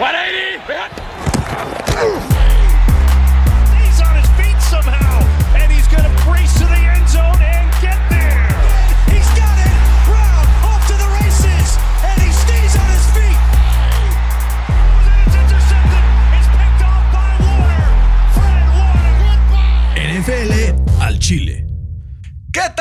[0.00, 0.08] He's
[4.00, 5.20] on his feet somehow,
[5.60, 8.48] and he's going to brace to the end zone and get there.
[9.12, 9.76] He's got it.
[10.08, 13.40] Brown off to the races, and he stays on his feet.
[15.20, 16.04] It's intercepted.
[16.32, 17.92] It's picked off by Warner.
[18.32, 19.20] Fred Warner.
[20.00, 20.56] NFL
[21.02, 21.59] al Chile.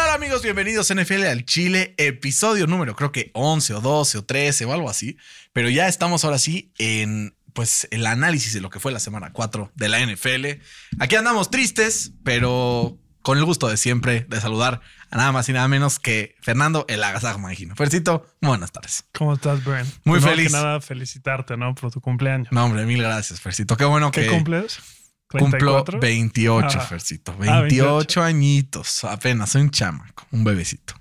[0.09, 0.41] ¿Qué tal amigos?
[0.41, 4.73] Bienvenidos a NFL al Chile, episodio número creo que 11 o 12 o 13 o
[4.73, 5.17] algo así,
[5.53, 9.31] pero ya estamos ahora sí en pues el análisis de lo que fue la semana
[9.31, 10.63] 4 de la NFL.
[10.99, 15.53] Aquí andamos tristes, pero con el gusto de siempre de saludar a nada más y
[15.53, 17.75] nada menos que Fernando el Agasajo Magino.
[17.75, 19.05] Fercito, buenas tardes.
[19.13, 19.85] ¿Cómo estás, Brian?
[20.05, 20.47] Muy Primero feliz.
[20.47, 21.75] que nada, felicitarte, ¿no?
[21.75, 22.51] Por tu cumpleaños.
[22.51, 23.77] No, hombre, mil gracias, Fercito.
[23.77, 24.79] Qué bueno ¿Qué que cumples?
[25.29, 25.99] Cumplo ¿34?
[25.99, 26.85] 28, Ah.
[26.85, 27.31] Fercito.
[27.33, 28.23] Ah, 28, 28.
[28.23, 29.03] añitos.
[29.03, 30.93] Apenas, soy un chamaco, un bebecito.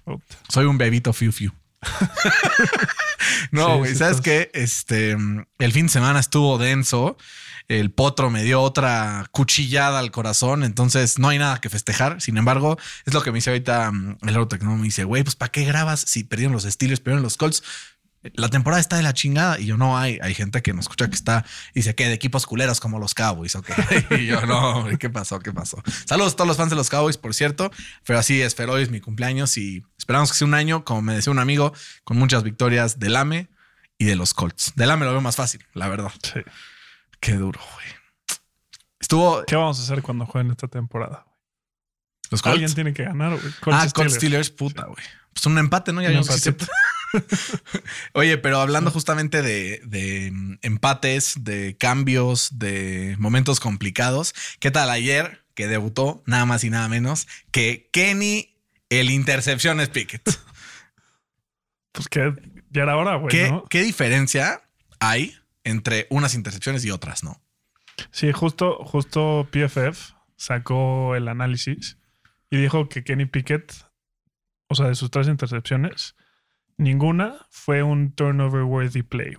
[0.48, 1.52] Soy un bebito fiu fiu.
[3.52, 4.50] no, güey, sí ¿sabes estás- qué?
[4.54, 7.16] Este, el fin de semana estuvo denso.
[7.68, 12.18] El potro me dio otra cuchillada al corazón, entonces no hay nada que festejar.
[12.22, 15.36] Sin embargo, es lo que me dice ahorita mm, el otro me dice, güey, pues
[15.36, 17.62] ¿para qué grabas si perdieron los Steelers, perdieron los Colts?
[18.34, 21.08] La temporada está de la chingada y yo no hay, hay gente que nos escucha
[21.08, 23.70] que está y dice que de equipos culeros como los Cowboys, ok.
[24.18, 25.38] Y yo no, güey, ¿qué pasó?
[25.38, 25.82] ¿Qué pasó?
[26.04, 27.70] Saludos a todos los fans de los Cowboys, por cierto.
[28.04, 31.00] Pero así es, Fer, hoy es mi cumpleaños y esperamos que sea un año, como
[31.02, 33.48] me decía un amigo, con muchas victorias del AME
[33.98, 34.72] y de los Colts.
[34.74, 36.10] Del AME lo veo más fácil, la verdad.
[36.22, 36.40] Sí.
[37.20, 37.86] Qué duro, güey.
[39.00, 41.24] Estuvo ¿Qué vamos a hacer cuando jueguen esta temporada?
[42.30, 42.74] los Alguien Colts.
[42.74, 43.46] tiene que ganar, güey.
[43.46, 44.50] Ah, Colts Colts Steelers.
[44.50, 45.04] Puta, güey.
[45.32, 46.02] Pues un empate, ¿no?
[46.02, 46.56] Ya Un empate.
[48.12, 54.90] Oye, pero hablando justamente de, de, mm, empates, de cambios, de momentos complicados, ¿qué tal
[54.90, 58.56] ayer que debutó nada más y nada menos que Kenny
[58.90, 60.28] el intercepciones Pickett?
[61.90, 62.32] Pues que
[62.70, 63.64] ya era hora, güey, ¿Qué, ¿no?
[63.64, 64.62] ¿Qué diferencia
[65.00, 65.34] hay
[65.64, 67.42] entre unas intercepciones y otras, no?
[68.12, 71.98] Sí, justo, justo PFF sacó el análisis
[72.50, 73.72] y dijo que Kenny Pickett,
[74.68, 76.14] o sea, de sus tres intercepciones,
[76.78, 79.36] ninguna fue un turnover worthy play.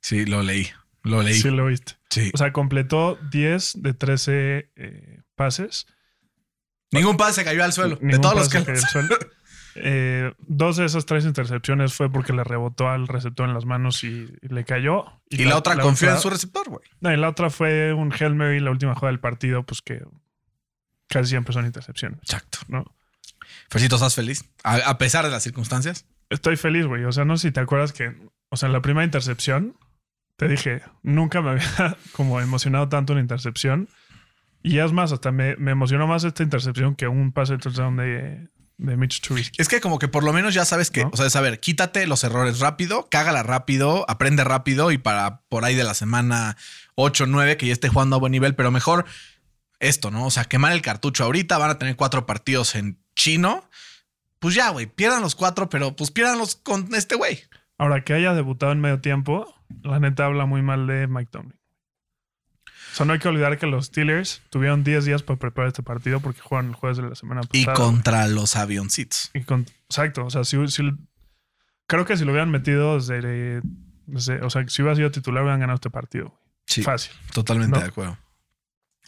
[0.00, 0.68] Sí, lo leí.
[1.02, 1.34] Lo leí.
[1.34, 1.94] Sí lo viste.
[2.10, 2.30] Sí.
[2.32, 5.86] O sea, completó 10 de 13 eh, pases.
[6.90, 7.98] Ningún pase cayó al suelo.
[8.00, 9.18] de todos los que cayó al suelo.
[9.80, 14.02] Eh, dos de esas tres intercepciones fue porque le rebotó al receptor en las manos
[14.02, 15.04] y, y le cayó.
[15.28, 16.82] Y, la, otra confió en su receptor, güey.
[17.00, 20.02] No, y la otra fue un Hail Mary, la última jugada del partido, pues que
[21.06, 22.58] casi siempre son intercepciones, Exacto.
[22.66, 22.84] ¿no?
[23.70, 24.50] Fercito, ¿estás feliz?
[24.64, 26.06] A, a pesar de las circunstancias.
[26.30, 27.04] Estoy feliz, güey.
[27.04, 28.14] O sea, no sé si te acuerdas que,
[28.50, 29.76] o sea, en la primera intercepción,
[30.36, 33.88] te dije, nunca me había como emocionado tanto una intercepción.
[34.62, 37.96] Y es más, hasta me, me emocionó más esta intercepción que un pase de touchdown
[37.96, 39.60] de, de Mitch Trubisky.
[39.60, 41.10] Es que como que por lo menos ya sabes que, ¿No?
[41.12, 45.42] o sea, es a ver, quítate los errores rápido, cágala rápido, aprende rápido y para
[45.48, 46.56] por ahí de la semana
[46.94, 49.04] 8 9 que ya esté jugando a buen nivel, pero mejor
[49.80, 50.26] esto, ¿no?
[50.26, 53.68] O sea, quemar el cartucho ahorita, van a tener cuatro partidos en chino.
[54.40, 57.40] Pues ya, güey, pierdan los cuatro, pero pues pierdanlos con este güey.
[57.76, 61.58] Ahora, que haya debutado en medio tiempo, la neta habla muy mal de Mike Tomlin.
[62.92, 65.82] O sea, no hay que olvidar que los Steelers tuvieron 10 días para preparar este
[65.82, 67.84] partido porque juegan el jueves de la semana Y pasada.
[67.86, 69.30] contra los avioncitos.
[69.34, 70.24] Y con- exacto.
[70.24, 70.90] O sea, si, si-
[71.86, 73.60] creo que si lo hubieran metido desde,
[74.06, 76.34] desde- O sea, si hubiera sido titular, hubieran ganado este partido.
[76.66, 77.12] Sí, Fácil.
[77.32, 77.82] totalmente ¿No?
[77.82, 78.18] de acuerdo.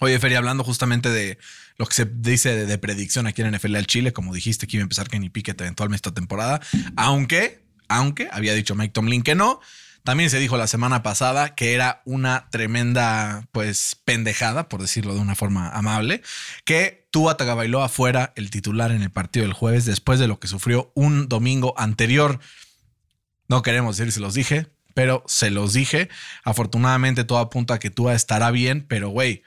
[0.03, 1.39] Oye, Feri, hablando justamente de
[1.77, 4.83] lo que se dice de, predicción aquí en NFL al Chile, como dijiste que iba
[4.83, 6.61] a empezar Kenny Pickett eventualmente esta temporada,
[6.97, 9.61] aunque, aunque había dicho Mike Tomlin que no,
[10.03, 15.21] también se dijo la semana pasada que era una tremenda, pues, pendejada, por decirlo de
[15.21, 16.23] una forma amable,
[16.65, 20.49] que Tua Tagovailoa fuera el titular en el partido del jueves después de lo que
[20.49, 22.41] sufrió un domingo anterior.
[23.49, 26.09] No queremos decir se los dije, pero se los dije.
[26.43, 29.43] Afortunadamente todo apunta a que Tua estará bien, pero güey,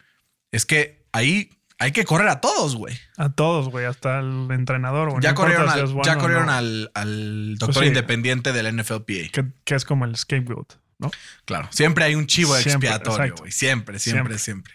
[0.54, 1.50] es que ahí
[1.80, 2.98] hay que correr a todos, güey.
[3.18, 3.86] A todos, güey.
[3.86, 5.10] Hasta el entrenador.
[5.10, 5.22] güey.
[5.22, 7.88] Ya, No corrieron al, bueno ya corrieron no, al, al doctor Pues sí.
[7.90, 9.30] independiente del NFLPA.
[9.34, 11.12] Que, que es como el scapegoat, ¿no?
[11.46, 11.68] Claro.
[11.72, 13.52] Siempre hay un chivo Siempre, expiatorio, güey.
[13.52, 14.74] Siempre, siempre, siempre,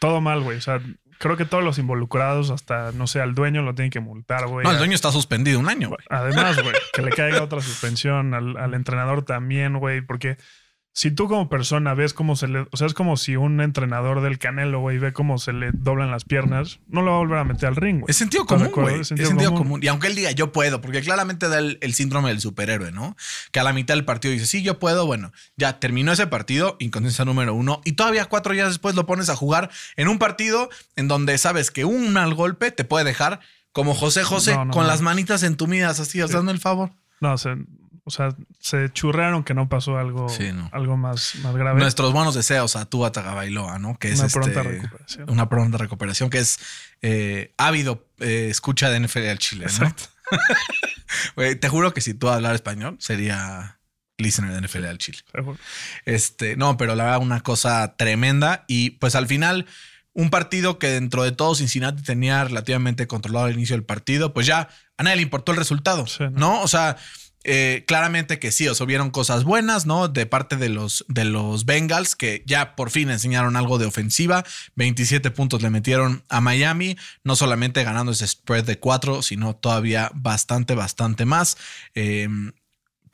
[0.00, 0.58] Todo mal, güey.
[0.58, 0.82] O sea,
[1.18, 4.64] creo que todos los involucrados, hasta, no sé, al dueño lo tienen que multar, güey.
[4.64, 6.00] No, el dueño está suspendido un año, güey.
[6.10, 10.36] Además, güey, que le caiga otra suspensión al, al entrenador también, güey, porque
[10.96, 14.20] si tú como persona ves cómo se le, o sea, es como si un entrenador
[14.22, 17.38] del Canelo, güey, ve cómo se le doblan las piernas, no lo va a volver
[17.38, 18.10] a meter al ring, güey.
[18.10, 19.00] Es sentido ¿Estás de común, güey.
[19.00, 19.80] Es Es sentido, común.
[19.82, 23.16] Y aunque él diga yo puedo, porque claramente da el, el síndrome del superhéroe, ¿no?
[23.50, 25.04] Que a la mitad del partido dice, sí, yo puedo.
[25.04, 29.28] Bueno, ya terminó ese partido, incontinencia número uno, y todavía cuatro días después lo pones
[29.30, 33.40] a jugar en un partido en donde sabes que un mal golpe te puede dejar
[33.72, 34.88] como José José, No, no, con no.
[34.90, 36.92] las manitas entumidas así, os dando el favor.
[37.20, 37.56] No, o sea,
[38.04, 40.68] o sea, se churraron que no pasó algo, Sí, no.
[40.72, 41.80] algo más, más grave.
[41.80, 43.98] Nuestros buenos deseos a Tua Tagovailoa, ¿no?
[43.98, 45.30] Que es Una este, pronta recuperación.
[45.30, 46.58] Una pronta recuperación, que es
[47.02, 49.70] eh, ávido eh, escucha de NFL al Chile, ¿no?
[49.70, 50.04] Exacto.
[51.36, 53.78] Güey, te juro que si tú hablar español, sería
[54.18, 55.18] listener de NFL al Chile.
[55.32, 55.58] Seguro.
[56.04, 58.64] Este, no, pero la verdad, una cosa tremenda.
[58.68, 59.66] Y pues al final,
[60.12, 64.46] un partido que dentro de todo Cincinnati tenía relativamente controlado al inicio del partido, pues
[64.46, 66.30] ya a nadie le importó el resultado, Sí, ¿no?
[66.30, 66.62] ¿no?
[66.62, 66.96] O sea,
[67.44, 70.08] eh, claramente que sí, o sea, hubieron cosas buenas, ¿no?
[70.08, 74.44] De parte de los, de los Bengals, que ya por fin enseñaron algo de ofensiva.
[74.76, 80.10] 27 puntos le metieron a Miami, no solamente ganando ese spread de 4, sino todavía
[80.14, 81.58] bastante, bastante más.
[81.94, 82.28] Eh,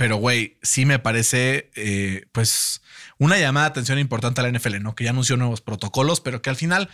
[0.00, 2.80] pero, güey, sí me parece, eh, pues,
[3.18, 4.94] una llamada de atención importante a la NFL, ¿no?
[4.94, 6.88] Que ya anunció nuevos protocolos, pero que al final,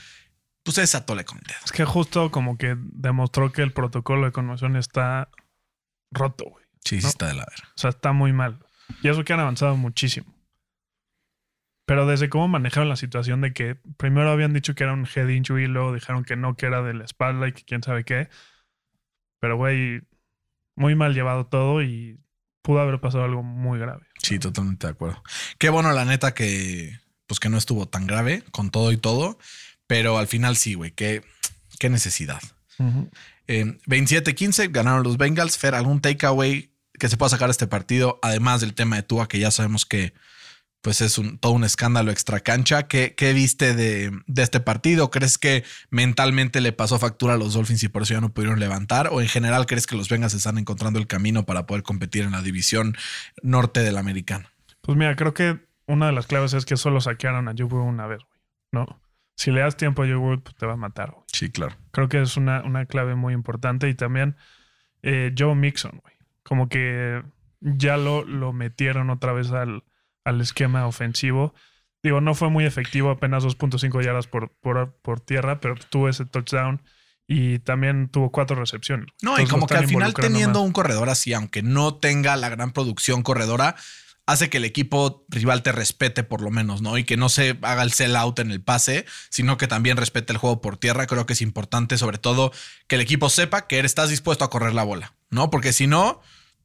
[0.64, 1.58] pues, es atole con el dedo.
[1.64, 5.28] Es que justo como que demostró que el protocolo de conmoción está
[6.10, 6.65] roto, güey.
[6.86, 7.08] Sí, sí No.
[7.10, 7.68] está de la verga.
[7.74, 8.58] O sea, está muy mal.
[9.02, 10.32] Y eso que han avanzado muchísimo.
[11.86, 15.28] Pero desde cómo manejaron la situación de que primero habían dicho que era un head
[15.28, 18.28] injury, luego dijeron que no, que era de la espalda y que quién sabe qué.
[19.40, 20.02] Pero, güey,
[20.74, 22.18] muy mal llevado todo y
[22.62, 24.04] pudo haber pasado algo muy grave.
[24.20, 25.22] Sí, totalmente de acuerdo.
[25.58, 26.98] Qué bueno, la neta, que
[27.28, 29.38] pues que no estuvo tan grave con todo y todo,
[29.86, 31.22] pero al final sí, güey, qué,
[31.78, 32.40] qué necesidad.
[32.78, 33.10] Ujú.
[33.48, 35.56] Eh, 27-15 ganaron los Bengals.
[35.58, 38.18] Fer, ¿algún takeaway que se pueda sacar este partido?
[38.22, 40.14] Además del tema de Tua, que ya sabemos que
[40.86, 42.84] pues es un, todo un escándalo extra cancha.
[42.86, 45.10] ¿Qué, qué viste de, de este partido?
[45.10, 48.60] ¿Crees que mentalmente le pasó factura a los Dolphins y por eso ya no pudieron
[48.60, 49.08] levantar?
[49.10, 52.30] ¿O en general crees que los Bengals están encontrando el camino para poder competir en
[52.30, 52.96] la división
[53.42, 54.52] norte de la americana?
[54.80, 55.58] Pues mira, creo que
[55.88, 58.40] una de las claves es que solo saquearon a Joe una vez, güey.
[58.70, 59.00] ¿No?
[59.34, 61.24] Si le das tiempo a Joe pues te va a matar, güey.
[61.32, 61.76] Sí, claro.
[61.90, 63.88] Creo que es una, una clave muy importante.
[63.88, 64.36] Y también
[65.02, 66.15] eh, Joe Mixon, güey.
[66.46, 67.22] Como que
[67.60, 69.84] ya lo, lo metieron otra vez al,
[70.24, 71.54] al esquema ofensivo.
[72.02, 76.24] Digo, no fue muy efectivo, apenas 2.5 yardas por, por, por tierra, pero tuvo ese
[76.24, 76.82] touchdown
[77.26, 79.08] y también tuvo cuatro recepciones.
[79.22, 80.66] No, y Entonces, como lo que al final teniendo más.
[80.66, 83.74] un corredor así, aunque no tenga la gran producción corredora,
[84.26, 86.98] hace que el equipo rival te respete por lo menos, ¿no?
[86.98, 90.32] Y que no se haga el sell out en el pase, sino que también respete
[90.32, 91.06] el juego por tierra.
[91.06, 92.52] Creo que es importante, sobre todo,
[92.86, 95.50] que el equipo sepa que estás dispuesto a correr la bola, ¿no?
[95.50, 96.20] Porque si no,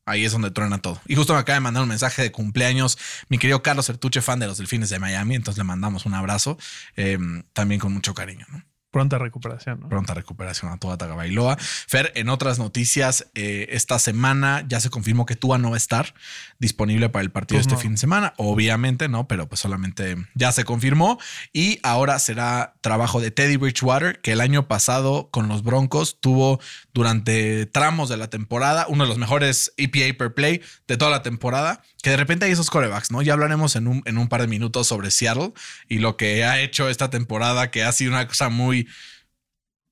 [0.05, 1.01] ahí es donde truena todo.
[1.07, 2.97] Y justo me acaba de mandar un mensaje de cumpleaños
[3.29, 6.57] mi querido Carlos Ertuche, fan de los Delfines de Miami, entonces le mandamos un abrazo,
[6.95, 7.17] eh,
[7.53, 8.63] también con mucho cariño, ¿no?
[8.91, 9.87] Pronta recuperación, ¿no?
[9.87, 11.57] pronta recuperación a Tua Tagovailoa.
[11.57, 15.77] Fer, en otras noticias, eh, esta semana ya se confirmó que Tua no va a
[15.77, 16.13] estar
[16.59, 17.79] disponible para el partido Pues este no.
[17.79, 18.33] fin de semana.
[18.35, 21.19] Obviamente, no, pero pues solamente ya se confirmó.
[21.53, 26.59] Y ahora será trabajo de Teddy Bridgewater, que el año pasado con los Broncos tuvo
[26.93, 31.21] durante tramos de la temporada uno de los mejores EPA per play de toda la
[31.21, 31.81] temporada.
[32.03, 33.21] Que de repente hay esos corebacks, ¿no?
[33.21, 35.53] Ya hablaremos en un, en un par de minutos sobre Seattle
[35.87, 38.87] y lo que ha hecho esta temporada, que ha sido una cosa muy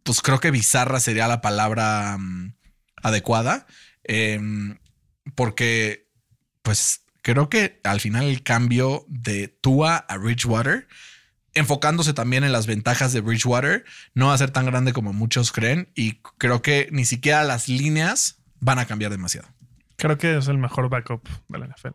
[0.09, 2.55] pues creo que bizarra sería la palabra mm,
[3.03, 3.67] adecuada.
[4.03, 4.79] Em,
[5.35, 6.09] porque,
[6.63, 10.87] pues, creo que al final el cambio de Tua a Bridgewater,
[11.53, 15.51] enfocándose también en las ventajas de Bridgewater, no va a ser tan grande como muchos
[15.51, 15.91] creen.
[15.95, 19.47] Y creo que ni siquiera las líneas van a cambiar demasiado.
[19.95, 21.89] Creo que es el mejor backup de la NFL.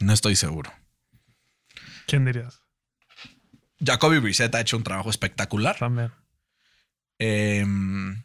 [0.00, 0.72] No estoy seguro.
[2.06, 2.60] ¿Quién dirías?
[3.84, 5.76] Jacoby Brissett ha hecho un trabajo espectacular.
[5.78, 6.12] También.
[7.18, 8.22] Em,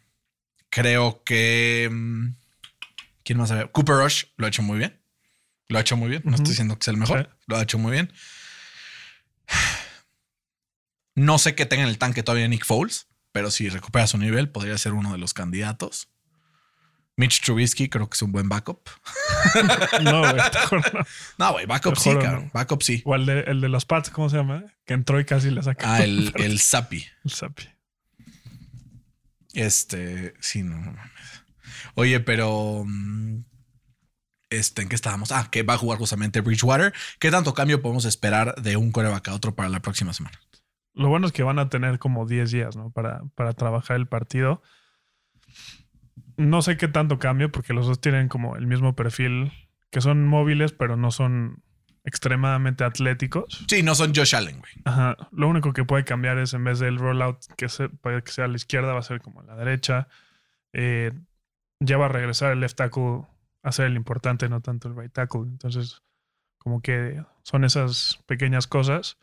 [0.70, 1.84] creo que.
[1.84, 2.34] em,
[3.24, 3.50] ¿Quién más?
[3.50, 3.66] había?
[3.68, 5.00] Cooper Rush lo ha hecho muy bien.
[5.68, 6.22] Lo ha hecho muy bien.
[6.24, 7.30] No estoy diciendo que es el mejor.
[7.30, 7.44] Sí.
[7.46, 8.12] Lo ha hecho muy bien.
[11.14, 14.48] No sé qué tenga en el tanque todavía Nick Foles, pero si recupera su nivel,
[14.50, 16.08] podría ser uno de los candidatos.
[17.16, 18.88] Mitch Trubisky creo que es un buen backup.
[20.02, 20.34] No, güey.
[20.34, 21.04] no.
[21.38, 22.44] No, güey, backup sí, cabrón.
[22.46, 22.50] no.
[22.54, 23.02] Backup sí.
[23.04, 24.64] O el de, el de los Pats, ¿cómo se llama?
[24.86, 25.82] Que entró y casi le sacó.
[25.84, 27.04] Ah, el, el Sapi.
[27.24, 27.68] el Sapi.
[29.52, 31.44] Este, sí, no, no mames.
[31.94, 32.84] Oye, pero.
[32.86, 33.44] mm,
[34.50, 35.32] Este, ¿en qué estábamos?
[35.32, 36.92] Ah, que va a jugar justamente Bridgewater.
[37.18, 40.38] ¿Qué tanto cambio podemos esperar de un coreback a otro para la próxima semana?
[40.94, 42.90] Lo bueno es que van a tener como 10 días, ¿no?
[42.90, 44.62] Para, para trabajar el partido.
[46.36, 49.52] No sé qué tanto cambio, porque los dos tienen como el mismo perfil,
[49.90, 51.62] que son móviles, pero no son
[52.04, 53.64] extremadamente atléticos.
[53.68, 54.72] Sí, no son Josh Allen, güey.
[54.84, 55.16] Ajá.
[55.30, 58.46] Lo único que puede cambiar es en vez del rollout que, se, puede que sea
[58.46, 60.08] a la izquierda, va a ser como a la derecha.
[60.72, 61.12] Eh,
[61.80, 63.22] ya va a regresar el left tackle
[63.62, 65.42] a ser el importante, no tanto el right tackle.
[65.42, 66.02] Entonces,
[66.58, 69.18] como que son esas pequeñas cosas,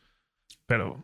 [0.66, 1.04] pero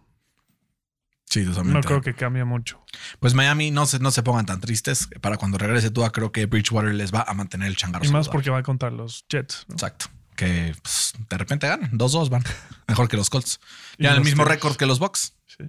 [1.26, 1.80] Sí, totalmente.
[1.80, 2.84] No creo que cambie mucho.
[3.20, 5.10] Pues Miami, no se, no se pongan tan tristes.
[5.22, 8.06] Para cuando regrese Tua, creo que Bridgewater les va a mantener el changarro.
[8.06, 8.32] Y más saludable.
[8.32, 9.66] porque va contra los Jets.
[9.68, 9.74] ¿no?
[9.76, 10.06] Exacto.
[10.36, 11.92] Que pues, de repente ganan.
[11.92, 12.44] 2-2 van.
[12.88, 13.60] Mejor que los Colts.
[13.98, 15.34] Y Ya el mismo récord que los Bucks.
[15.46, 15.64] Sí.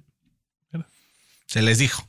[1.47, 2.07] Se les dijo.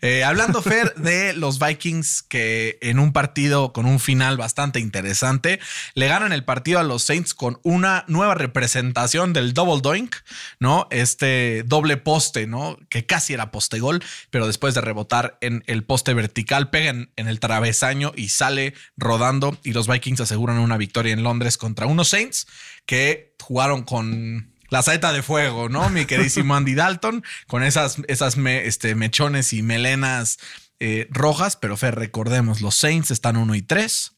[0.00, 5.60] Eh, hablando, Fer, de los Vikings que en un partido con un final bastante interesante
[5.94, 10.16] le ganan el partido a los Saints con una nueva representación del double doink,
[10.58, 10.88] ¿no?
[10.90, 12.76] Este doble poste, ¿no?
[12.88, 17.28] Que casi era poste gol, pero después de rebotar en el poste vertical, pegan en
[17.28, 19.56] el travesaño y sale rodando.
[19.62, 22.48] Y los Vikings aseguran una victoria en Londres contra unos Saints
[22.84, 25.88] que jugaron con la saeta de fuego, ¿no?
[25.90, 30.38] Mi queridísimo Andy Dalton, con esas, esas me- este, mechones y melenas
[30.80, 31.56] eh, rojas.
[31.56, 34.12] Pero Fer, recordemos, los Saints están 1 y 3.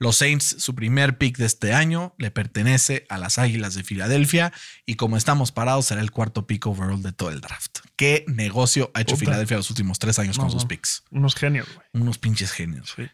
[0.00, 4.52] Los Saints, su primer pick de este año, le pertenece a las Águilas de Filadelfia.
[4.86, 7.80] Y como estamos parados, será el cuarto pick overall de todo el draft.
[7.96, 9.16] ¿Qué negocio ha hecho.
[9.16, 11.02] Filadelfia los últimos tres años con sus picks?
[11.10, 11.84] Unos genios, güey.
[11.94, 12.92] Unos pinches genios.
[12.94, 13.08] Sí.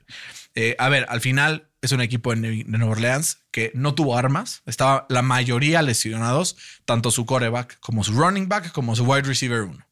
[0.54, 3.94] Eh, a ver, al final es un equipo de, Nue- de Nueva Orleans que no
[3.94, 4.62] tuvo armas.
[4.66, 9.62] Estaba la mayoría lesionados, tanto su coreback como su running back, como su wide receiver
[9.62, 9.86] 1.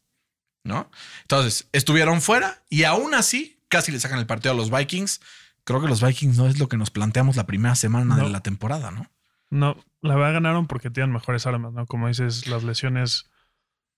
[0.64, 0.88] ¿No?
[1.22, 5.20] Entonces, estuvieron fuera y aún así casi le sacan el partido a los Vikings.
[5.64, 8.24] Creo que los Vikings no es lo que nos planteamos la primera semana No.
[8.24, 9.10] de la temporada, ¿no?
[9.50, 11.86] No, la verdad ganaron porque tienen mejores armas, ¿no?
[11.86, 13.28] Como dices, las lesiones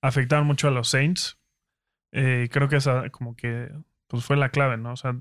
[0.02, 1.38] afectaron mucho a los Saints.
[2.12, 3.70] Eh, creo que esa como que
[4.08, 4.92] pues fue la clave, ¿no?
[4.92, 5.14] O sea,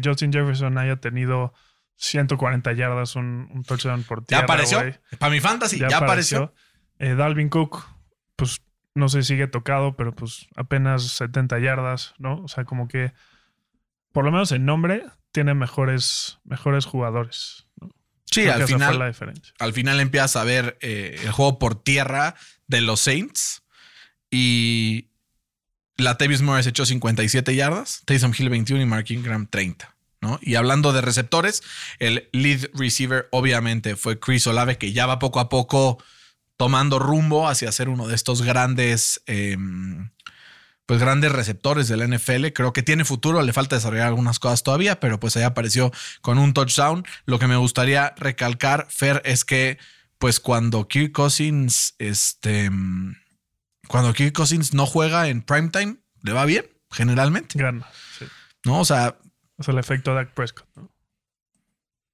[0.08, 1.52] Justin Jefferson haya tenido
[1.96, 4.78] 140 yardas, un, un touchdown por Ya tierra, apareció.
[4.78, 4.94] güey.
[5.18, 6.54] Para mi fantasy, ya, apareció.
[6.98, 7.84] Eh, Dalvin Cook,
[8.36, 8.62] pues
[8.94, 12.36] no sé si sigue tocado, pero pues apenas 70 yardas, ¿no?
[12.42, 13.12] O sea, como que
[14.12, 17.66] por lo menos en nombre tiene mejores, mejores jugadores.
[17.80, 17.88] ¿no?
[18.24, 19.52] Sí, Creo al final, la diferencia.
[19.58, 22.34] al final empiezas a ver eh, el juego por tierra
[22.66, 23.62] de los Saints
[24.30, 25.10] y
[26.02, 29.94] la Tavis Morris echó 57 yardas, Taysom Hill 21 y Mark Ingram 30.
[30.20, 30.38] ¿no?
[30.40, 31.62] Y hablando de receptores,
[31.98, 36.02] el lead receiver obviamente fue Chris Olave, que ya va poco a poco
[36.56, 39.56] tomando rumbo hacia ser uno de estos grandes, eh,
[40.86, 42.52] pues grandes receptores del NFL.
[42.54, 45.90] Creo que tiene futuro, le falta desarrollar algunas cosas todavía, pero pues ahí apareció
[46.20, 47.04] con un touchdown.
[47.24, 49.78] Lo que me gustaría recalcar, Fer, es que
[50.18, 52.70] pues cuando Kirk Cousins, este,
[53.88, 57.86] cuando Kirk Cousins no juega en primetime, le va bien, generalmente, Gana.
[58.18, 58.26] Sí.
[58.64, 58.80] ¿no?
[58.80, 59.16] O sea,
[59.58, 60.90] Es el efecto Dak Prescott, ¿no?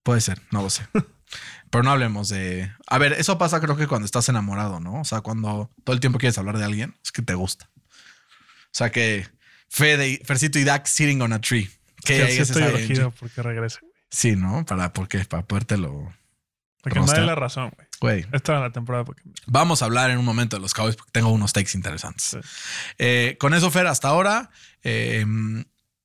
[0.02, 0.86] Puede ser, no lo sé.
[1.70, 2.72] Pero no hablemos de.
[2.86, 5.00] A ver, eso pasa creo que cuando estás enamorado, ¿no?
[5.00, 7.70] O sea, cuando todo el tiempo quieres hablar de alguien, es que te gusta.
[7.76, 9.26] O sea que
[9.68, 11.70] Fede, Fercito y Dak sitting on a tree.
[12.04, 13.80] Que Sí, es estoy elegido porque regrese.
[14.10, 14.64] Sí, ¿no?
[14.64, 15.24] Para, ¿por qué?
[15.26, 16.14] Para podértelo.
[16.82, 17.20] Porque me Roster.
[17.20, 17.87] da la razón, güey.
[18.00, 18.26] Güey.
[18.32, 21.10] Esta era la temporada porque Vamos a hablar en un momento de los Cowboys porque
[21.12, 22.24] tengo unos takes interesantes.
[22.24, 22.38] Sí.
[22.98, 24.50] Eh, con eso, Fer, hasta ahora,
[24.82, 25.24] eh,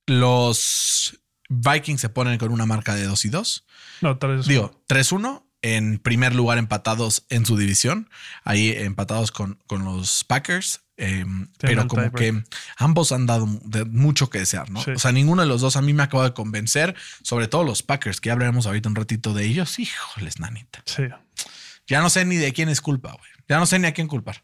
[0.07, 1.19] los
[1.49, 3.65] Vikings se ponen con una marca de 2 y 2.
[4.01, 4.47] No, tal vez.
[4.47, 8.09] Digo, 3-1 en primer lugar empatados en su división,
[8.43, 11.25] ahí empatados con, con los Packers, eh,
[11.57, 12.43] pero como que
[12.77, 14.83] ambos han dado de mucho que desear, ¿no?
[14.83, 14.91] Sí.
[14.91, 17.81] O sea, ninguno de los dos a mí me acaba de convencer, sobre todo los
[17.81, 19.79] Packers, que ya hablaremos ahorita un ratito de ellos.
[19.79, 20.83] Híjoles, nanita.
[20.85, 21.03] Sí.
[21.87, 23.29] Ya no sé ni de quién es culpa, güey.
[23.47, 24.43] Ya no sé ni a quién culpar,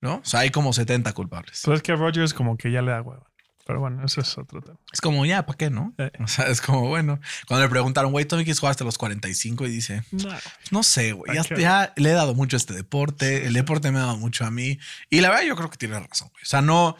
[0.00, 0.16] ¿no?
[0.16, 1.62] O sea, hay como 70 culpables.
[1.64, 3.26] Pues es que a Rodgers como que ya le da hueva.
[3.66, 4.78] Pero bueno, ese es otro tema.
[4.92, 5.94] Es como, ya, ¿para qué, no?
[5.98, 6.10] Eh.
[6.18, 7.20] O sea, es como, bueno.
[7.46, 9.66] Cuando le preguntaron, güey, ¿tú me quieres jugar hasta los 45?
[9.66, 10.34] Y dice, No.
[10.72, 11.38] No sé, güey.
[11.56, 13.46] Ya, le he dado mucho a este deporte.
[13.46, 14.78] El deporte me ha dado mucho a mí.
[15.08, 16.42] Y la verdad, yo creo que tiene razón, güey.
[16.42, 16.96] O sea, no.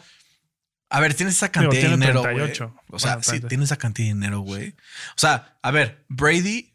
[0.89, 2.21] A ver, tienes esa cantidad tiene de dinero.
[2.21, 2.67] 38.
[2.67, 2.79] güey.
[2.91, 3.47] O sea, Bueno, sí, 30.
[3.49, 4.69] tienes esa cantidad de dinero, güey.
[4.69, 6.70] O sea, a ver, Brady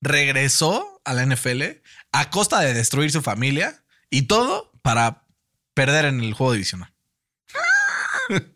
[0.00, 1.62] regresó a la NFL
[2.12, 5.26] a costa de destruir su familia y todo para
[5.74, 6.92] perder en el juego divisional.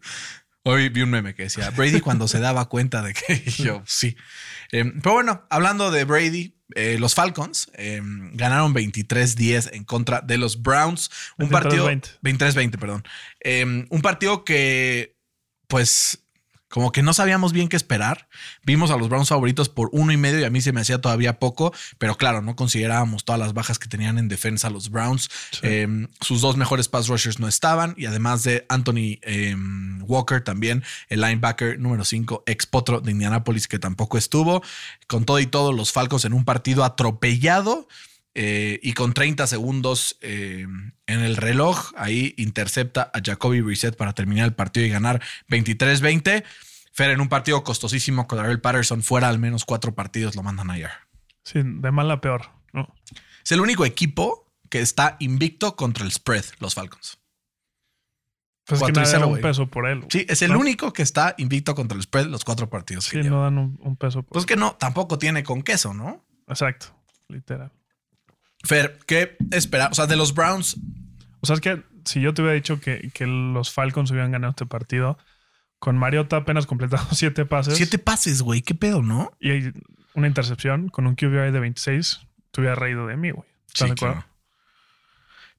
[0.62, 4.16] Hoy vi un meme que decía Brady cuando se daba cuenta de que yo sí.
[4.72, 8.00] Eh, pero bueno, hablando de Brady, eh, los Falcons eh,
[8.32, 11.10] ganaron 23-10 en contra de los Browns.
[11.38, 11.50] Un 23-20.
[11.50, 13.04] partido 23-20, perdón.
[13.40, 15.16] Eh, un partido que,
[15.66, 16.24] pues,
[16.70, 18.28] como que no sabíamos bien qué esperar.
[18.64, 21.00] Vimos a los Browns favoritos por uno y medio y a mí se me hacía
[21.00, 25.28] todavía poco, pero claro, no considerábamos todas las bajas que tenían en defensa los Browns.
[25.62, 29.56] Eh, sus dos mejores pass rushers no estaban y además de Anthony eh,
[30.02, 34.62] Walker también, el linebacker número 5, ex potro de Indianapolis que tampoco estuvo.
[35.08, 37.88] Con todo y todo, los Falcons en un partido atropellado.
[38.34, 40.66] Eh, y con 30 segundos eh,
[41.06, 46.44] en el reloj, ahí intercepta a Jacoby Brissett para terminar el partido y ganar 23-20.
[46.92, 50.70] Fer, en un partido costosísimo con Darrell Patterson, fuera al menos cuatro partidos, lo mandan
[50.70, 50.90] ayer.
[51.44, 52.50] Sí, de mal a peor.
[52.72, 52.92] ¿no?
[53.44, 57.18] Es el único equipo que está invicto contra el spread, los Falcons.
[58.66, 60.04] Pues es que 4 y nadie 0, da un peso por él.
[60.08, 60.60] Sí, es el ¿no?
[60.60, 63.36] único que está invicto contra el spread los cuatro partidos que Sí, lleva.
[63.36, 66.24] no dan un, un peso por Pues que no, tampoco tiene con queso, ¿no?
[66.46, 66.94] Exacto,
[67.28, 67.72] literal.
[68.62, 69.88] Fer, ¿qué espera?
[69.90, 70.76] O sea, de los Browns,
[71.40, 74.50] O sea, es que si yo te hubiera dicho que, que los Falcons hubieran ganado
[74.50, 75.18] este partido,
[75.78, 78.62] con Mariota apenas completado siete pases siete pases, güey.
[78.62, 79.32] ¿Qué pedo, no?
[79.40, 79.72] y hay
[80.14, 83.48] una intercepción con un QBI de 26, te hubiera reído de mí, güey.
[83.68, 84.14] ¿Estás de acuerdo?
[84.16, 84.26] claro.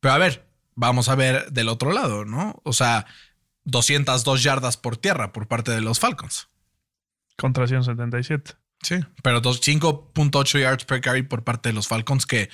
[0.01, 2.59] Pero a ver, vamos a ver del otro lado, ¿no?
[2.63, 3.05] O sea,
[3.65, 6.49] 202 yardas por tierra por parte de los Falcons.
[7.37, 8.53] Contra 177.
[8.81, 8.95] Sí.
[9.23, 12.49] Pero dos- 5.8 yards per carry por parte de los Falcons, que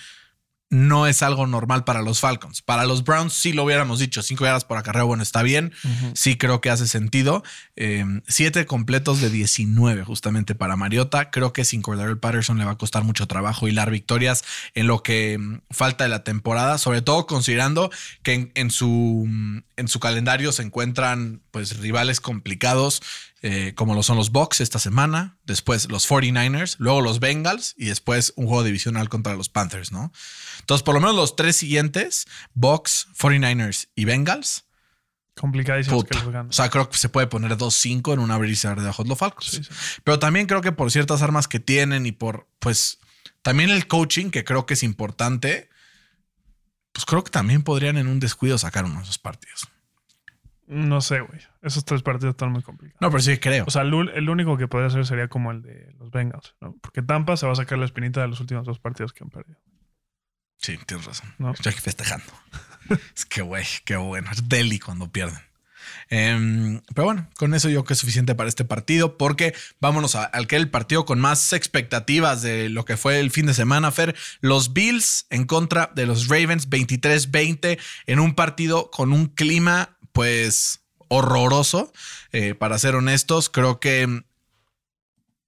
[0.69, 2.61] no es algo normal para los Falcons.
[2.61, 5.71] Para los Browns sí lo hubiéramos dicho, 5 yardas por acarreo, bueno, está bien.
[6.13, 7.43] Sí creo que hace sentido.
[7.75, 11.31] Eh, siete completos de 19 justamente para Mariota.
[11.31, 14.43] Creo que sin Cordero Patterson le va a costar mucho trabajo hilar victorias
[14.73, 17.89] en lo que mm, falta de la temporada, sobre todo considerando
[18.23, 23.01] que en, en su, mm, en su calendario se encuentran pues rivales complicados
[23.43, 27.85] eh, como lo son los Bucks esta semana, después los 49ers, luego los Bengals y
[27.85, 30.11] después un juego divisional contra los Panthers, ¿no?
[30.59, 34.65] Entonces, por lo menos los tres siguientes, Bucks, 49ers y Bengals,
[36.31, 36.49] ganen.
[36.49, 39.17] O sea, creo que se puede poner 2-5 en un abrir y cerrar de los
[39.17, 39.51] Falcons.
[39.51, 39.69] Sí, sí.
[40.03, 42.97] Pero también creo que por ciertas armas que tienen y por, pues,
[43.43, 45.69] también el coaching, que creo que es importante,
[46.97, 49.67] pues creo que también podrían en un descuido sacar uno de esos partidos.
[50.65, 51.39] No sé, güey.
[51.61, 52.99] Esos tres partidos están muy complicados.
[52.99, 53.65] No, pero sí creo.
[53.67, 56.75] O sea, el, el único que podría ser sería como el de los Bengals, ¿no?
[56.81, 59.29] Porque Tampa se va a sacar la espinita de los últimos dos partidos que han
[59.29, 59.59] perdido.
[60.57, 61.35] sí, tienes razón.
[61.37, 61.51] No.
[61.51, 62.33] Estoy aquí festejando.
[63.15, 64.31] es que, güey, qué bueno.
[64.31, 65.43] Es deli cuando pierden.
[66.09, 70.15] Em, pero bueno, con eso yo creo que es suficiente para este partido, porque vámonos
[70.15, 73.53] a- al que el partido con más expectativas de lo que fue el fin de
[73.53, 74.15] semana, Fer.
[74.41, 80.81] Los Bills en contra de los Ravens 23-20 en un partido con un clima, pues,
[81.09, 81.91] horroroso.
[82.31, 84.23] Eh, para ser honestos, creo que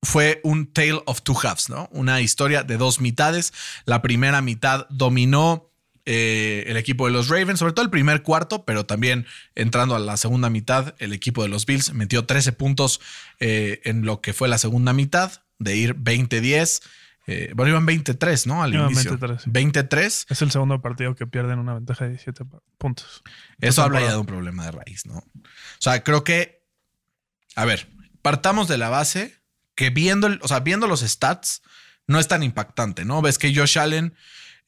[0.02, 1.90] fue un tale of two halves, ¿no?
[1.92, 3.54] Una historia de dos mitades.
[3.86, 5.69] La primera mitad dominó
[6.12, 10.00] eh, el equipo de los Ravens, sobre todo el primer cuarto, pero también entrando a
[10.00, 13.00] la segunda mitad, el equipo de los Bills metió 13 puntos
[13.40, 16.82] eh, en lo que fue la segunda mitad, de ir 20-10.
[17.28, 18.64] Eh, bueno, iban 23, ¿no?
[18.64, 19.12] Al Iban inicio.
[19.12, 19.50] 23, sí.
[19.52, 20.26] 23.
[20.30, 23.22] Es el segundo partido que pierden una ventaja de 17 pa- puntos.
[23.62, 25.18] Eso habla ya de un problema de raíz, ¿no?
[25.18, 25.24] O
[25.80, 26.64] sea, creo que.
[27.56, 27.88] A ver,
[28.24, 29.36] partamos de la base
[29.76, 31.62] que viendo, el- o sea, viendo los stats,
[32.08, 33.22] no es tan impactante, ¿no?
[33.22, 34.16] Ves que Josh Allen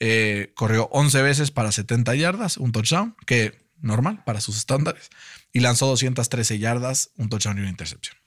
[0.04, 5.12] eh, corrió 11 veces para 70 yardas, un touchdown, que normal para sus estándares,
[5.54, 8.18] y lanzó 213 yardas, un touchdown y una intercepción.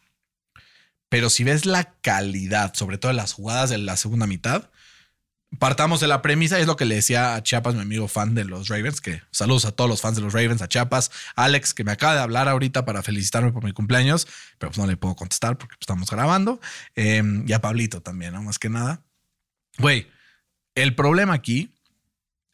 [1.08, 4.70] Pero si ves la calidad, sobre todo en las jugadas de la segunda mitad,
[5.58, 8.44] partamos de la premisa, es lo que le decía a Chiapas, mi amigo fan de
[8.44, 11.82] los Ravens, que saludos a todos los fans de los Ravens, a Chiapas, Alex, que
[11.82, 15.16] me acaba de hablar ahorita para felicitarme por mi cumpleaños, pero pues no le puedo
[15.16, 16.60] contestar porque estamos grabando,
[16.94, 18.44] eh, y a Pablito también, ¿no?
[18.44, 19.02] Más que nada.
[19.78, 20.06] Güey,
[20.74, 21.74] el problema aquí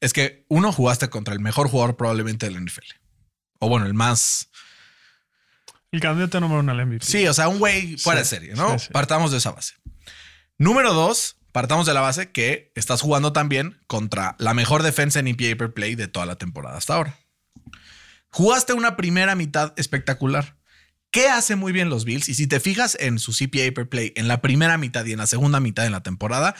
[0.00, 2.86] es que uno jugaste contra el mejor jugador probablemente de la NFL.
[3.58, 4.50] O bueno, el más...
[5.92, 7.04] El candidato número uno al MVP.
[7.04, 8.78] Sí, o sea, un güey fuera Sí, de serie, ¿no?
[8.78, 8.92] sí, sí.
[8.92, 9.74] Partamos de esa base.
[10.56, 15.26] Número dos, partamos de la base que estás jugando también contra la mejor defensa en
[15.28, 17.18] EPA per play de toda la temporada hasta ahora.
[18.30, 20.56] Jugaste una primera mitad espectacular.
[21.10, 22.28] ¿Qué hace muy bien los Bills?
[22.28, 25.18] Y si te fijas en su CPA per play en la primera mitad y en
[25.18, 26.54] la segunda mitad de la temporada,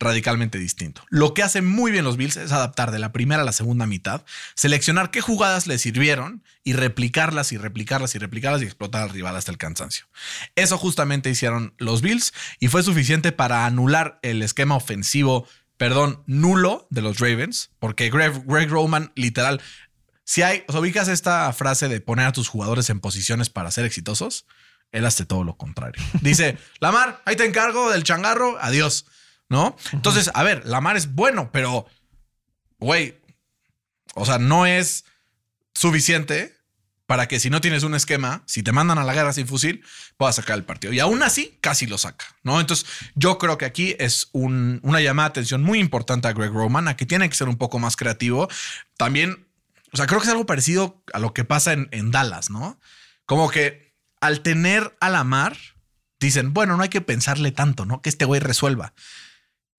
[0.00, 1.04] radicalmente distinto.
[1.10, 3.86] Lo que hacen muy bien los Bills es adaptar de la primera a la segunda
[3.86, 9.10] mitad, seleccionar qué jugadas les sirvieron y replicarlas y replicarlas y replicarlas y explotar al
[9.10, 10.06] rival hasta el cansancio.
[10.56, 16.88] Eso justamente hicieron los Bills y fue suficiente para anular el esquema ofensivo, perdón, nulo
[16.90, 19.60] de los Ravens, porque Greg, Greg Roman literal,
[20.24, 23.70] si hay, o sea, ubicas esta frase de poner a tus jugadores en posiciones para
[23.70, 24.46] ser exitosos,
[24.92, 26.02] él hace todo lo contrario.
[26.22, 29.06] Dice, Lamar, ahí te encargo del changarro, adiós.
[29.50, 29.76] ¿No?
[29.92, 31.84] Entonces, a ver, Lamar es bueno, pero,
[32.78, 33.20] güey,
[34.14, 35.04] o sea, no es
[35.74, 36.56] suficiente
[37.06, 39.84] para que si no tienes un esquema, si te mandan a la guerra sin fusil,
[40.16, 40.92] puedas sacar el partido.
[40.92, 42.60] Y aún así, casi lo saca, ¿no?
[42.60, 42.86] Entonces,
[43.16, 46.86] yo creo que aquí es un- una llamada de atención muy importante a Greg Roman,
[46.86, 48.48] a que tiene que ser un poco más creativo.
[48.96, 49.48] También,
[49.92, 52.78] o sea, creo que es algo parecido a lo que pasa en, en Dallas, ¿no?
[53.26, 55.56] Como que al tener a la mar,
[56.20, 58.00] dicen, bueno, no hay que pensarle tanto, ¿no?
[58.02, 58.92] Que este güey resuelva.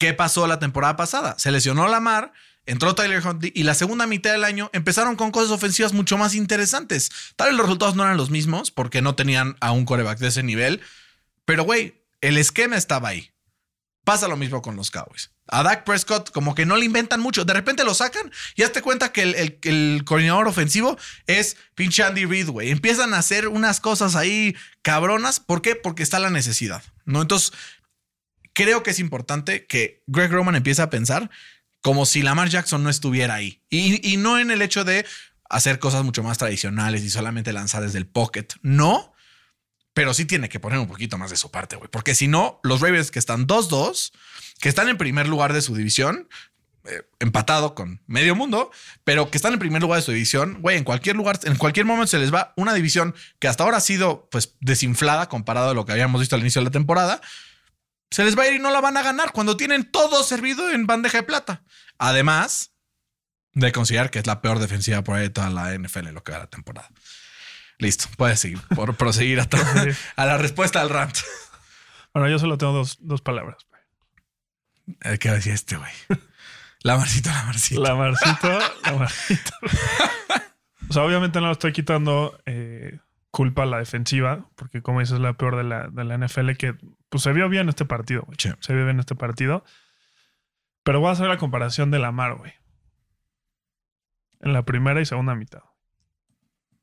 [0.02, 1.36] ¿Qué pasó la temporada pasada?
[1.38, 2.34] Se lesionó Lamar,
[2.66, 6.34] entró Tyler Huntley y la segunda mitad del año empezaron con cosas ofensivas mucho más
[6.34, 7.12] interesantes.
[7.36, 10.30] Tal vez los resultados no eran los mismos porque no tenían a un coreback de
[10.30, 10.82] ese nivel,
[11.46, 13.30] pero güey, el esquema estaba ahí.
[14.04, 15.30] Pasa lo mismo con los Cowboys.
[15.46, 17.46] A Dak Prescott como que no le inventan mucho.
[17.46, 19.22] De repente lo sacan y hazte cuenta que
[19.62, 22.72] el, coordinador ofensivo es pinche Andy Reid, güey.
[22.72, 25.40] Empiezan a hacer unas cosas ahí cabronas.
[25.40, 25.76] ¿Por qué?
[25.76, 27.22] Porque está la necesidad, ¿no?
[27.22, 27.54] Entonces,
[28.54, 31.30] creo que es importante que Greg Roman empiece a pensar
[31.82, 33.62] como si Lamar Jackson no estuviera ahí.
[33.70, 35.06] Y, no en el hecho de
[35.50, 38.48] hacer cosas mucho más tradicionales y solamente lanzar desde el pocket.
[38.62, 39.14] No,
[39.94, 41.90] pero sí tiene que poner un poquito más de su parte, güey.
[41.90, 44.12] Porque si no, los Ravens que están 2-2,
[44.60, 46.30] que están en primer lugar de su división,
[46.84, 48.72] eh, empatado con medio mundo,
[49.04, 51.86] pero que están en primer lugar de su división, güey, en cualquier lugar, en cualquier
[51.86, 55.74] momento se les va una división que hasta ahora ha sido pues desinflada comparado a
[55.74, 57.22] lo que habíamos visto al inicio de la temporada.
[58.12, 60.70] Se les va a ir y no la van a ganar cuando tienen todo servido
[60.70, 61.64] en bandeja de plata.
[61.98, 62.74] Además
[63.54, 66.24] de considerar que es la peor defensiva por ahí de toda la NFL en lo
[66.24, 66.90] que va la temporada.
[67.78, 69.48] Listo, puedes seguir, por proseguir a,
[70.16, 71.18] a la respuesta al rant.
[72.14, 73.66] Bueno, yo solo tengo dos, dos palabras.
[75.04, 75.92] Eh, ¿Qué decía este güey?
[76.84, 77.82] La Marcito, la Marcito.
[77.82, 79.52] La Marcito, la Marcito.
[80.90, 83.00] O sea, obviamente no le estoy quitando eh,
[83.32, 86.52] culpa a la defensiva, porque como dices, es la peor de la, de la NFL,
[86.52, 86.76] que
[87.10, 88.36] pues se vio bien este partido, güey.
[88.38, 88.52] Sí.
[88.60, 89.64] Se vio bien este partido.
[90.84, 92.54] Pero voy a hacer la comparación de Lamar, güey.
[94.42, 95.62] En la primera y segunda mitad.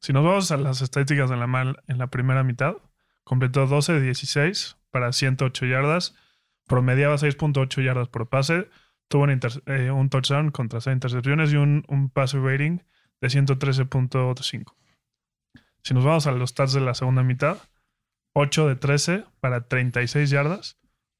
[0.00, 2.76] Si nos vamos a las estadísticas de Lamar en la primera mitad,
[3.24, 6.14] completó 12 de 16 para 108 yardas,
[6.66, 8.70] promediaba 6.8 yardas por pase,
[9.08, 12.78] tuvo un, eh, un touchdown contra 6 intercepciones y un, un pase rating
[13.20, 14.74] de 113.5.
[15.88, 17.56] Si nos vamos a los stats de la segunda mitad,
[18.34, 20.76] 8 de 13 para 36 yardas,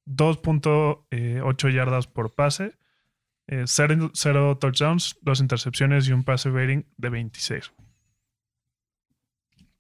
[0.07, 2.77] 2.8 yardas por pase,
[3.65, 7.73] 0 touchdowns, 2 intercepciones y un pase rating de 26.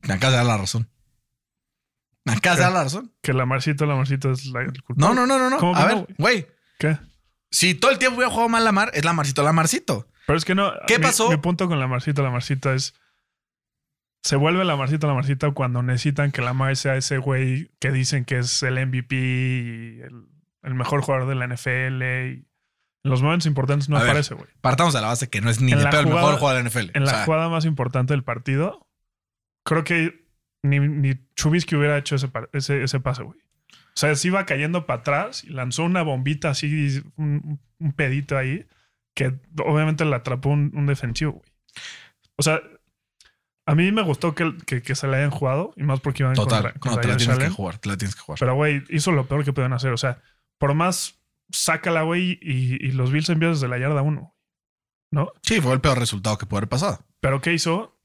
[0.04, 0.88] Me acabas de dar la razón.
[2.24, 3.12] Me acabas de dar la razón.
[3.20, 5.14] Que la Marcito, la Marcito es la el No, culpable.
[5.16, 5.58] no, no, no, no.
[5.58, 6.46] ¿Cómo que A no, ver, güey.
[6.78, 6.96] ¿Qué?
[7.50, 10.08] Si todo el tiempo hubiera jugado mal la Mar, es la Marcito, la Marcito.
[10.26, 10.72] Pero es que no.
[10.86, 11.28] ¿Qué mi- pasó?
[11.30, 12.94] Mi punto con la Marcita, la Marcita es.
[14.22, 17.90] Se vuelve la Marcita, la Marcita cuando necesitan que la Mar sea ese güey que
[17.92, 20.26] dicen que es el MVP y el,
[20.62, 22.02] el mejor jugador de la NFL.
[22.02, 22.48] Y
[23.04, 24.48] en los momentos importantes no A aparece, güey.
[24.60, 26.90] Partamos de la base que no es ni de el mejor jugador de la NFL.
[26.96, 28.88] En O la sea, jugada más importante del partido,
[29.64, 30.26] creo que
[30.62, 33.38] ni, ni Trubisky hubiera hecho ese, ese, ese pase, güey.
[33.70, 38.36] O sea, se iba cayendo para atrás y lanzó una bombita así, un, un pedito
[38.36, 38.66] ahí,
[39.14, 41.50] que obviamente la atrapó un, un defensivo, güey.
[42.36, 42.60] O sea,
[43.68, 46.34] a mí me gustó que, que, que se le hayan jugado, y más porque iban
[46.34, 46.62] Total.
[46.62, 47.76] contra, no, contra te la tienes que jugar.
[47.76, 48.38] Te la tienes que jugar.
[48.38, 49.92] Pero, güey, hizo lo peor que pueden hacer.
[49.92, 50.22] O sea,
[50.56, 54.34] por más, sácala, güey, y, y los Bills envían desde la yarda uno.
[55.10, 55.32] ¿No?
[55.42, 57.04] sí, fue el peor resultado que pudo haber pasado.
[57.20, 57.97] Pero ¿qué hizo?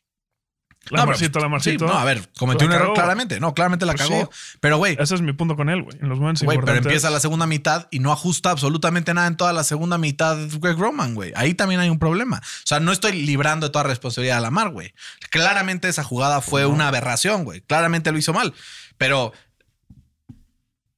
[0.89, 1.87] La No, pero- Marcito, la Marcito.
[1.87, 2.95] Sí, no, a ver, cometió La un error cagó.
[2.95, 3.39] claramente.
[3.39, 4.29] No, claramente la Pues cagó.
[4.59, 5.97] Pero, güey, Ese es mi punto con él, güey.
[6.01, 6.85] En los momentos Güey, pero importantes.
[6.91, 10.77] empieza la segunda mitad y no ajusta absolutamente nada en toda la segunda mitad Greg
[10.77, 11.31] Roman, güey.
[11.37, 12.39] Ahí también hay un problema.
[12.39, 14.93] O sea, no estoy librando de toda responsabilidad a Lamar, güey.
[15.29, 17.61] Claramente esa jugada fue una aberración, güey.
[17.61, 18.53] Claramente lo hizo mal.
[18.97, 19.31] Pero,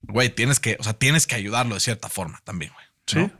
[0.02, 2.86] güey, tienes que, o sea, tienes que ayudarlo de cierta forma también, güey.
[3.06, 3.18] Sí.
[3.20, 3.32] ¿no?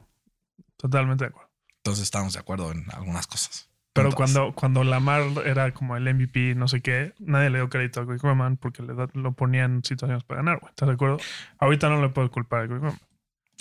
[0.78, 1.50] Totalmente de acuerdo.
[1.78, 3.68] Entonces estamos de acuerdo en algunas cosas.
[3.96, 7.70] Pero Entonces, cuando, cuando Lamar era como el MVP, no sé qué, nadie le dio
[7.70, 10.70] crédito a Greg Roman porque le da- lo ponía en situaciones para ganar, güey.
[10.70, 11.18] ¿Estás de acuerdo?
[11.60, 13.00] Ahorita no le puedo culpar a Greg Roman.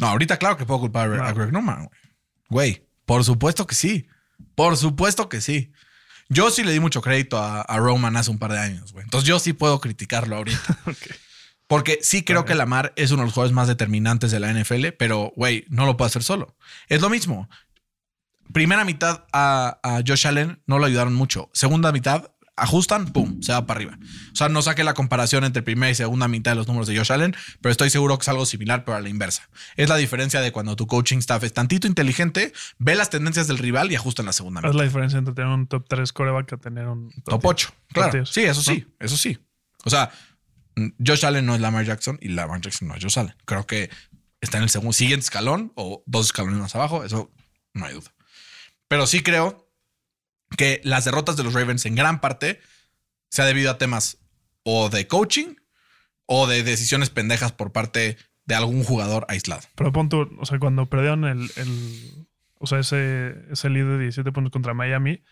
[0.01, 1.23] No, ahorita claro que puedo culpar a, No.
[1.23, 1.91] a Greg Roman, güey.
[2.49, 4.09] Güey, por supuesto que sí.
[4.57, 5.73] Por supuesto que sí.
[6.29, 9.05] Yo sí le di mucho crédito a, a Roman hace un par de años, güey.
[9.05, 10.79] Entonces yo sí puedo criticarlo ahorita.
[11.69, 14.89] Porque sí creo que Lamar es uno de los jugadores más determinantes de la NFL,
[14.99, 16.57] pero, güey, no lo puede hacer solo.
[16.89, 17.49] Es lo mismo.
[18.53, 21.51] Primera mitad a, a Josh Allen no lo ayudaron mucho.
[21.53, 23.99] Segunda mitad, ajustan, pum, se va para arriba.
[24.33, 26.97] O sea, no saqué la comparación entre primera y segunda mitad de los números de
[26.97, 29.49] Josh Allen, pero estoy seguro que es algo similar, pero a la inversa.
[29.77, 33.59] Es la diferencia de cuando tu coaching staff es tantito inteligente, ve las tendencias del
[33.59, 34.79] rival y ajusta en la segunda Es mitad.
[34.79, 37.71] la diferencia entre tener un top 3 coreback a tener un Top 8.
[37.89, 38.11] Claro.
[38.13, 39.39] Top 10, Sí, eso sí, eso sí.
[39.85, 40.13] O sea,
[40.77, 43.35] mm, Josh Allen no es Lamar Jackson y Lamar Jackson no es Josh Allen.
[43.47, 43.91] Creo que
[44.41, 47.03] está en el segundo, siguiente escalón o dos escalones más abajo.
[47.03, 47.33] Eso
[47.73, 48.14] no hay duda.
[48.95, 49.69] Pero sí creo
[50.57, 52.61] que las derrotas de los Ravens en gran parte
[53.29, 54.19] se ha debido a temas
[54.63, 55.57] o de coaching
[56.27, 59.63] o de decisiones pendejas por parte de algún jugador aislado.
[59.75, 62.29] Pero pon tú, o sea, cuando perdieron el, el-
[62.61, 65.25] o sea, ese, ese lead de 17 puntos contra Miami,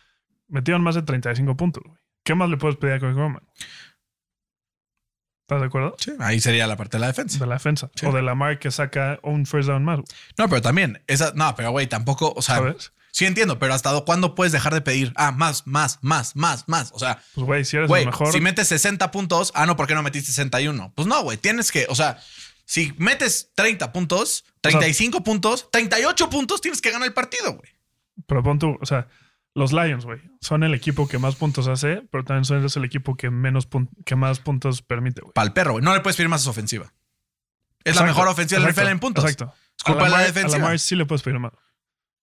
[0.49, 1.97] metieron más de 35 puntos, güey.
[2.25, 3.45] ¿Qué más le puedes pedir a Greg Roman?
[5.43, 5.95] ¿Estás de acuerdo?
[6.01, 7.39] Sí, ahí sería la parte de la defensa.
[7.39, 7.93] De la defensa.
[7.95, 8.07] Sí.
[8.07, 11.33] O de la Mar que saca un first down más, güey, No, pero también, esa,
[11.37, 12.93] no, pero güey, tampoco, o sea, ¿sabes?
[13.13, 16.91] Sí entiendo, pero hasta cuándo puedes dejar de pedir, ah, más, más, más, más, más.
[16.93, 18.33] O sea, Pues, güey, si eres güey, el mejor.
[18.33, 20.93] si metes 60 puntos, ah, no, ¿por qué no metiste 61?
[20.97, 22.19] Pues no, güey, tienes que, o sea,
[22.65, 27.71] Si metes 30 puntos, 35 puntos, 38 puntos, tienes que ganar el partido, güey.
[28.27, 29.09] Pero pon tú, o sea,
[29.55, 33.17] los Lions, güey, son el equipo que más puntos hace, pero también son el equipo
[33.17, 33.69] que menos
[34.07, 35.33] que más puntos permite, güey.
[35.35, 35.85] Para el perro, güey.
[35.85, 36.93] No le puedes pedir más ofensiva.
[37.85, 39.25] Es la mejor ofensiva del NFL en puntos.
[39.25, 39.53] Exacto.
[39.77, 40.57] Es culpa A de la defensiva.
[40.57, 41.53] A Lamar sí le puedes pedir más.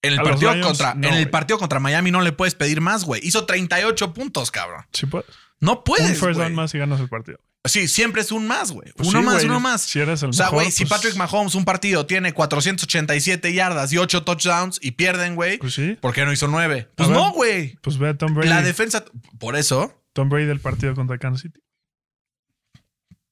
[0.01, 2.55] En el A partido Lions, contra, no, en el partido contra Miami no le puedes
[2.55, 3.19] pedir más, güey.
[3.25, 4.85] Hizo 38 puntos, cabrón.
[4.93, 5.29] Sí puedes.
[5.59, 6.47] No Un puedes, first güey.
[6.47, 7.39] down más y ganas el partido.
[7.65, 8.93] Sí, siempre es un más, güey.
[8.95, 9.81] Pues uno sí, más, uno más.
[9.81, 13.91] Si eres el o sea, güey, si pues- Patrick Mahomes un partido tiene 487 yardas
[13.91, 15.97] y 8 touchdowns y pierden, güey, Pues sí.
[15.99, 16.87] ¿por qué no hizo 9?
[16.95, 17.75] Pues A no, güey.
[17.81, 18.47] Pues ve a Tom Brady.
[18.47, 19.03] La defensa,
[19.37, 21.59] por eso, Tom Brady del partido contra Kansas City.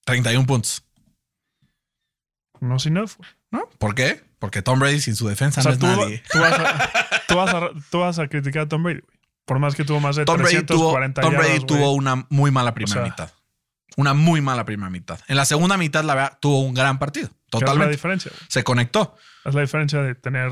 [0.05, 0.83] 31 puntos.
[2.61, 3.11] No es enough.
[3.51, 3.69] ¿No?
[3.79, 4.23] ¿Por qué?
[4.39, 6.23] Porque Tom Brady sin su defensa O sea, no es tú, nadie.
[6.31, 6.89] tú vas a,
[7.27, 9.17] tú, vas a, tú vas a criticar a Tom Brady, güey.
[9.45, 12.25] Por más que tuvo más de Tom Brady tuvo, 340 Tom Brady yardas, tuvo una
[12.29, 13.31] muy mala primera O sea- mitad.
[13.95, 15.19] Una muy mala primera mitad.
[15.27, 17.29] En la segunda mitad, la verdad, tuvo un gran partido.
[17.29, 17.91] ¿Qué Es la Totalmente.
[17.93, 18.45] diferencia, güey.
[18.49, 19.15] Se conectó.
[19.45, 20.51] Es la diferencia de tener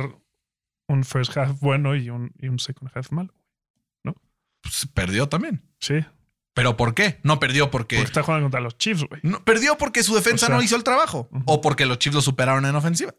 [0.87, 3.33] un first half bueno y un, y un second half malo.
[4.61, 5.61] Pues, perdió también.
[5.79, 6.03] Sí.
[6.55, 7.19] ¿Pero por qué?
[7.21, 7.97] No perdió porque.
[7.97, 9.19] Porque está jugando contra los Chiefs, güey.
[9.23, 11.29] No, perdió porque su defensa O sea- no hizo el trabajo.
[11.45, 13.13] O porque los Chiefs lo superaron en ofensiva.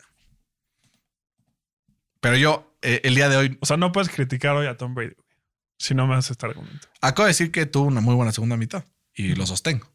[2.20, 4.94] Pero yo, eh, el día de hoy, O sea, no puedes criticar hoy a Tom
[4.94, 5.26] Brady, güey.
[5.78, 6.88] Si no me haces este argumento.
[7.02, 8.84] acabo de decir que tuvo una muy buena segunda mitad.
[9.14, 9.86] Y lo sostengo.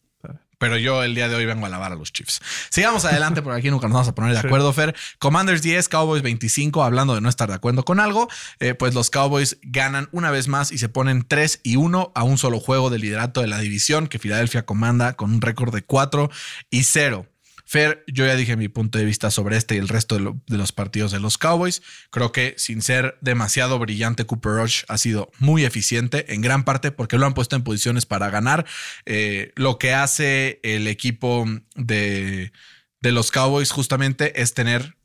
[0.62, 2.40] Pero yo el día de hoy vengo a alabar a los Chiefs.
[2.70, 4.46] Sigamos adelante, porque aquí nunca nos vamos a poner de Sí.
[4.46, 4.96] acuerdo, Fer.
[5.18, 9.10] Commanders 10, Cowboys 25, hablando de no estar de acuerdo con algo, eh, pues los
[9.10, 12.92] Cowboys ganan una vez más y se ponen 3 y 1 a un solo juego
[12.92, 16.30] del liderato de la división que Filadelfia comanda con un récord de 4
[16.70, 17.26] y 0.
[17.72, 20.42] Fer, yo ya dije mi punto de vista sobre este y el resto de, lo-
[20.46, 21.82] de los partidos de los Cowboys.
[22.10, 26.92] Creo que sin ser demasiado brillante, Cooper Rush ha sido muy eficiente en gran parte
[26.92, 28.66] porque lo han puesto en posiciones para ganar.
[29.06, 32.52] Eh, lo que hace el equipo de,
[33.00, 34.98] de los Cowboys justamente es tener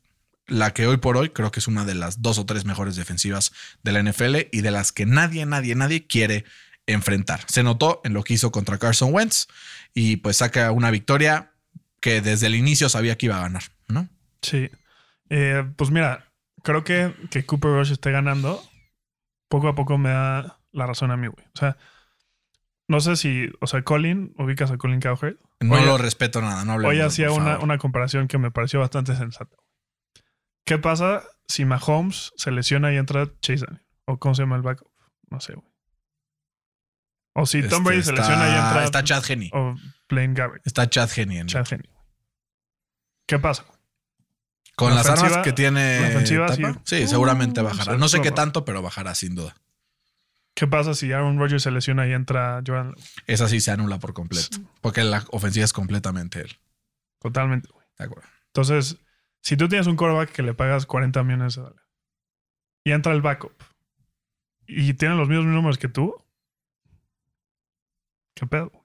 [0.45, 2.97] la que hoy por hoy creo que es una de las dos o tres mejores
[2.97, 6.43] defensivas de la NFL y de las que nadie, nadie, nadie quiere
[6.85, 7.45] enfrentar.
[7.47, 9.47] Se notó en lo que hizo contra Carson Wentz
[9.93, 11.53] y pues saca una victoria
[12.07, 14.07] que desde el inicio sabía que iba a ganar, ¿no?
[14.41, 14.69] Sí.
[15.29, 16.31] Eh, pues mira,
[16.63, 18.61] creo que que Cooper Rush esté ganando
[19.49, 21.45] poco a poco me da la razón a mí, güey.
[21.47, 21.77] O sea,
[22.87, 25.37] no sé si, o sea, Colin, ubicas a Colin Cowherd.
[25.59, 29.15] No lo respeto nada, no hablemos Hoy hacía una, una comparación que me pareció bastante
[29.15, 29.57] sensata.
[30.65, 33.85] ¿Qué pasa si Mahomes se lesiona y entra Chase Daniel?
[34.05, 34.91] ¿O cómo se llama el backup?
[35.29, 35.67] No sé, güey.
[37.35, 39.49] O si Tom Este, Brady se está- lesiona y entra Está Chad Henney.
[39.53, 39.75] o
[40.09, 40.65] Blaine Gabbert.
[40.65, 41.89] Está Chad en- Chad Henne.
[43.27, 43.65] ¿Qué pasa?
[44.75, 46.07] Con la las ofensiva- armas que tiene.
[46.09, 46.47] ofensiva,
[46.85, 47.07] sí.
[47.07, 47.97] seguramente Uh, bajará.
[47.97, 49.55] No sé qué tanto, pero bajará sin duda.
[50.55, 53.05] ¿Qué pasa si Aaron Rodgers se lesiona y entra Jordan Love?
[53.27, 54.57] Esa sí se anula por completo.
[54.81, 56.57] Porque la ofensiva es completamente él.
[57.19, 57.85] Totalmente, güey.
[57.99, 58.27] De acuerdo.
[58.47, 58.97] Entonces,
[59.41, 61.83] si tú tienes un quarterback que le pagas 40 millones de dólares
[62.83, 63.53] y entra el backup
[64.65, 66.15] y tiene los mismos números que tú,
[68.35, 68.69] ¿qué pedo?
[68.69, 68.83] güey?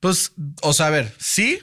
[0.00, 1.60] Pues, o sea, a ver, sí,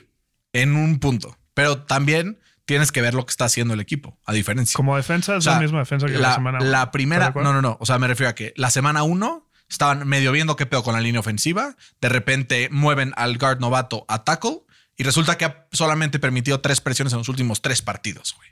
[0.53, 1.37] en un punto.
[1.55, 4.77] Pero también tienes que ver lo que está haciendo el equipo, a diferencia.
[4.77, 6.91] Como defensa es O sea, la misma defensa que la, la, semana la uno.
[6.91, 7.77] primera, no, no, no.
[7.79, 10.93] O sea, me refiero a que la semana uno estaban medio viendo qué pedo con
[10.93, 11.75] la línea ofensiva.
[12.01, 14.59] De repente mueven al guard novato a tackle
[14.97, 18.49] y resulta que ha solamente permitido tres presiones en los últimos tres partidos, güey.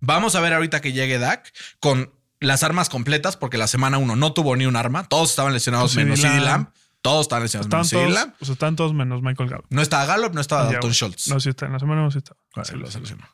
[0.00, 4.14] Vamos a ver ahorita que llegue Dak con las armas completas, porque la semana uno
[4.14, 5.08] no tuvo ni un arma.
[5.08, 6.68] Todos estaban lesionados Pues menos CD Lamb.
[7.02, 9.66] Todos estaban lesionados Están menos todos, o sea, están todos menos Michael Gallup.
[9.70, 10.92] No estaba Gallup, no estaba Dalton.
[10.92, 11.28] Schultz.
[11.28, 11.66] No, sí está.
[11.66, 12.34] En la semana no sí está.
[12.64, 13.24] Sí, lo- se lesionó.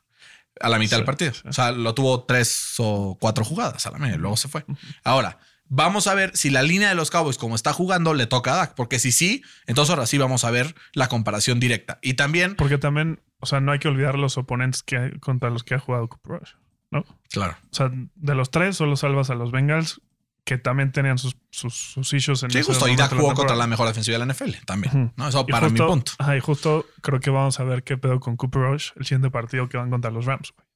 [0.61, 1.33] A la mitad Sí, del partido.
[1.35, 1.43] sí.
[1.49, 4.65] O sea, lo tuvo tres o cuatro jugadas a la media, luego se fue.
[5.03, 8.53] Ahora, vamos a ver si la línea de los Cowboys, como está jugando, le toca
[8.53, 8.75] a Dak.
[8.75, 11.99] Porque si sí, entonces ahora sí vamos a ver la comparación directa.
[12.03, 15.65] Y también, Porque también, o sea, no hay que olvidar los oponentes que contra los
[15.65, 16.51] que ha jugado Cooper Rush,
[16.93, 17.05] ¿no?
[17.31, 17.57] claro.
[17.73, 20.03] O sea, de los tres solo salvas a los Bengals,
[20.45, 22.87] que también tenían sus, sus, sus issues en Sí, justo.
[22.89, 24.95] Y Dak jugó contra la mejor defensiva de la NFL también.
[24.95, 25.13] Ujú.
[25.17, 25.29] ¿no?
[25.29, 26.13] Eso para justo- mi punto.
[26.19, 29.31] Ajá, y justo creo que vamos a ver qué pedo con Cooper Rush el siguiente
[29.31, 30.53] partido que van contra los Rams.
[30.55, 30.67] güey.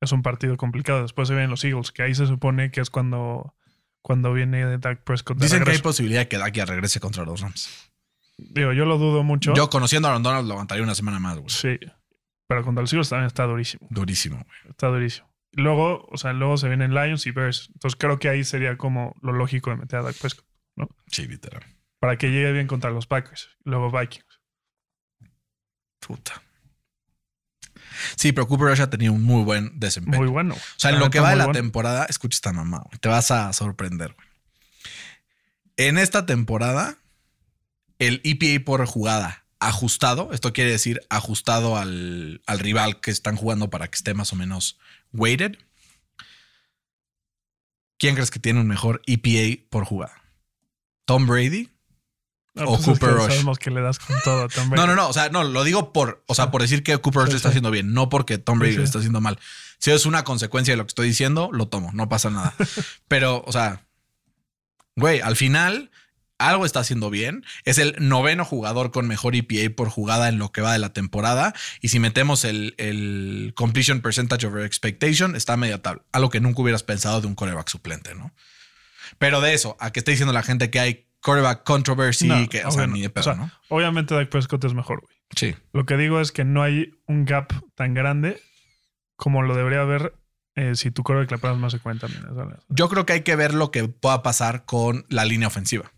[0.00, 1.02] Es un partido complicado.
[1.02, 3.54] Después se vienen los Eagles, que ahí se supone que es cuando,
[4.02, 5.36] cuando viene Dak Prescott.
[5.38, 7.90] de Dicen que hay posibilidad de que Dak ya regrese contra los Rams.
[8.38, 9.52] Digo, yo lo dudo mucho.
[9.54, 11.50] Yo conociendo a Aaron Donald lo aguantaría una semana más, güey.
[11.50, 11.78] Sí.
[12.48, 13.86] Pero contra los Eagles también está durísimo.
[13.90, 14.70] Durísimo, güey.
[14.70, 15.31] Está durísimo.
[15.52, 17.70] Luego, o sea, luego se vienen Lions y Bears.
[17.74, 20.46] Entonces creo que ahí sería como lo lógico de meter a Dak Prescott.
[21.08, 21.62] Sí, literal.
[22.00, 23.50] Para que llegue bien contra los Packers.
[23.64, 24.40] Luego Vikings.
[26.00, 26.42] Puta.
[28.16, 30.18] Sí, pero Cooper Rush ha tenido un muy buen desempeño.
[30.18, 30.54] Muy bueno.
[30.54, 31.58] O sea, en lo que va de la bueno.
[31.58, 34.14] temporada, escucha esta mamá, güey, te vas a sorprender.
[34.14, 34.28] güey.
[35.76, 36.96] En esta temporada,
[37.98, 40.30] el EPA por jugada ajustado.
[40.32, 44.36] Esto quiere decir ajustado al, al rival que están jugando para que esté más o
[44.36, 44.78] menos
[45.12, 45.56] weighted.
[47.98, 50.14] ¿Quién crees que tiene un mejor EPA por jugada?
[51.04, 51.68] ¿Tom Brady?
[52.54, 53.26] No, O pues es Cooper que Rush.
[53.28, 54.76] Sabemos que le das con todo también.
[54.76, 55.08] No, no, no.
[55.08, 57.36] O sea, no, lo digo por, o sea, por decir que Cooper Rush Sí, lo
[57.36, 57.52] está sí.
[57.52, 59.38] haciendo bien, no porque Tom Brady Sí, lo está haciendo mal.
[59.78, 62.54] Si es una consecuencia de lo que estoy diciendo, lo tomo, no pasa nada.
[63.08, 63.86] Pero, o sea,
[64.96, 65.90] güey, al final
[66.48, 67.44] algo está haciendo bien.
[67.64, 70.92] Es el noveno jugador con mejor EPA por jugada en lo que va de la
[70.92, 71.54] temporada.
[71.80, 76.02] Y si metemos el, el completion percentage over expectation, está a media tabla.
[76.12, 78.32] Algo que nunca hubieras pensado de un coreback suplente, ¿no?
[79.18, 82.64] Pero de eso, a que esté diciendo la gente que hay coreback controversy, No, que,
[82.64, 83.50] o sea, ni de pedo, O sea, ¿no?
[83.68, 85.16] Obviamente Dak Prescott es mejor, güey.
[85.34, 85.54] Sí.
[85.72, 88.40] Lo que digo es que no hay un gap tan grande
[89.16, 90.14] como lo debería haber
[90.56, 92.58] eh, si tu quarterback le pagas más de 40 millones.
[92.68, 95.92] Yo creo que hay que ver lo que pueda pasar con la línea ofensiva.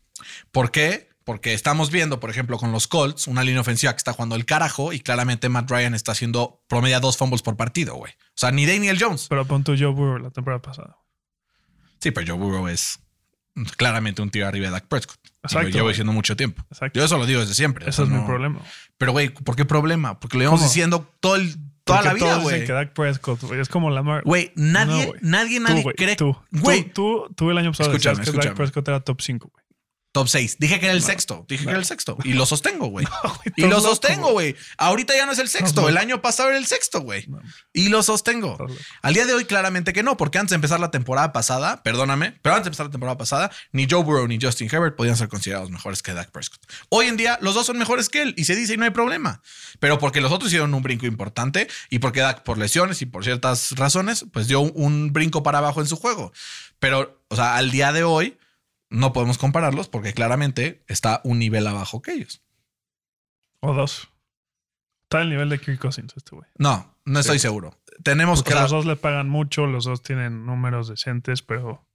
[0.52, 1.08] ¿Por qué?
[1.24, 4.44] Porque estamos viendo, por ejemplo, con los Colts, una línea ofensiva que está jugando el
[4.44, 8.12] carajo y claramente Matt Ryan está haciendo promedia dos fumbles por partido, güey.
[8.12, 9.26] O sea, ni Daniel Jones.
[9.30, 10.98] Pero pon tu Joe Burrow la temporada pasada.
[12.00, 12.98] Sí, pero Joe Burrow es
[13.78, 15.18] claramente un tiro arriba de Dak Prescott.
[15.24, 16.62] Y Exacto, lo llevo diciendo mucho tiempo.
[16.70, 16.98] Exacto.
[16.98, 17.86] Yo eso lo digo desde siempre.
[17.86, 18.60] o Ese sea, es mi problema.
[18.98, 20.20] Pero, güey, ¿por qué problema?
[20.20, 20.68] Porque lo llevamos ¿Cómo?
[20.68, 22.66] diciendo todo el, toda Porque la vida, güey.
[22.66, 24.22] que Dak Prescott güey, es como Lamar.
[24.24, 26.16] Güey, nadie, No, nadie, Tú, nadie cree.
[26.16, 28.50] Tú, Güey, tú, tú, tú el año pasado Escúchame, decías que escúchame.
[28.50, 29.63] Dak Prescott era top 5, güey.
[30.14, 30.58] Top 6.
[30.60, 31.44] Dije que era el sexto.
[31.48, 32.16] Dije que era el sexto.
[32.22, 33.04] Y lo sostengo, güey.
[33.56, 34.54] y lo sostengo, güey.
[34.78, 35.88] Ahorita ya no es el sexto.
[35.88, 37.26] El año pasado era el sexto, güey.
[37.72, 38.56] Y lo sostengo.
[39.02, 42.38] Al día de hoy, claramente que no, porque antes de empezar la temporada pasada, perdóname,
[42.42, 45.26] pero antes de empezar la temporada pasada, ni Joe Burrow ni Justin Herbert podían ser
[45.26, 46.60] considerados mejores que Dak Prescott.
[46.90, 48.90] Hoy en día, los dos son mejores que él y se dice y no hay
[48.90, 49.42] problema.
[49.80, 53.24] Pero porque los otros hicieron un brinco importante y porque Dak, por lesiones y por
[53.24, 56.32] ciertas razones, pues dio un, un brinco para abajo en su juego.
[56.78, 58.38] Pero, o sea, al día de hoy,
[58.94, 62.42] no podemos compararlos porque claramente está un nivel abajo que ellos.
[63.60, 64.08] O dos.
[65.04, 66.48] Está al nivel de Kirk Cousins este güey.
[66.58, 67.78] No, no estoy seguro.
[68.02, 71.86] Tenemos o sea, los dos le pagan mucho, los dos tienen números decentes, pero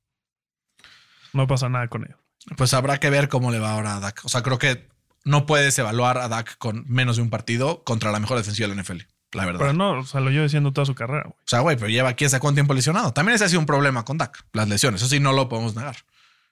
[1.34, 2.20] no pasa nada con ellos.
[2.58, 4.22] Pues habrá que ver cómo le va ahora a Dak.
[4.26, 4.90] O sea, creo que
[5.24, 8.76] no puedes evaluar a Dak con menos de un partido contra la mejor defensiva de
[8.76, 9.02] la NFL.
[9.32, 9.60] La verdad.
[9.60, 11.36] Pero no, o sea, lo llevo diciendo toda su carrera, güey.
[11.36, 13.14] O sea, güey, pero lleva quién sabe cuánto tiempo lesionado.
[13.14, 15.02] También ese ha sido un problema con Dak, las lesiones.
[15.02, 15.98] Eso sí, no lo podemos negar.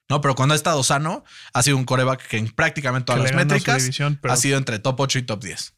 [0.08, 3.34] No, pero cuando ha estado sano, ha sido un coreback que en prácticamente todas las
[3.34, 5.74] métricas división, pero- ha sido entre top 8 y top 10.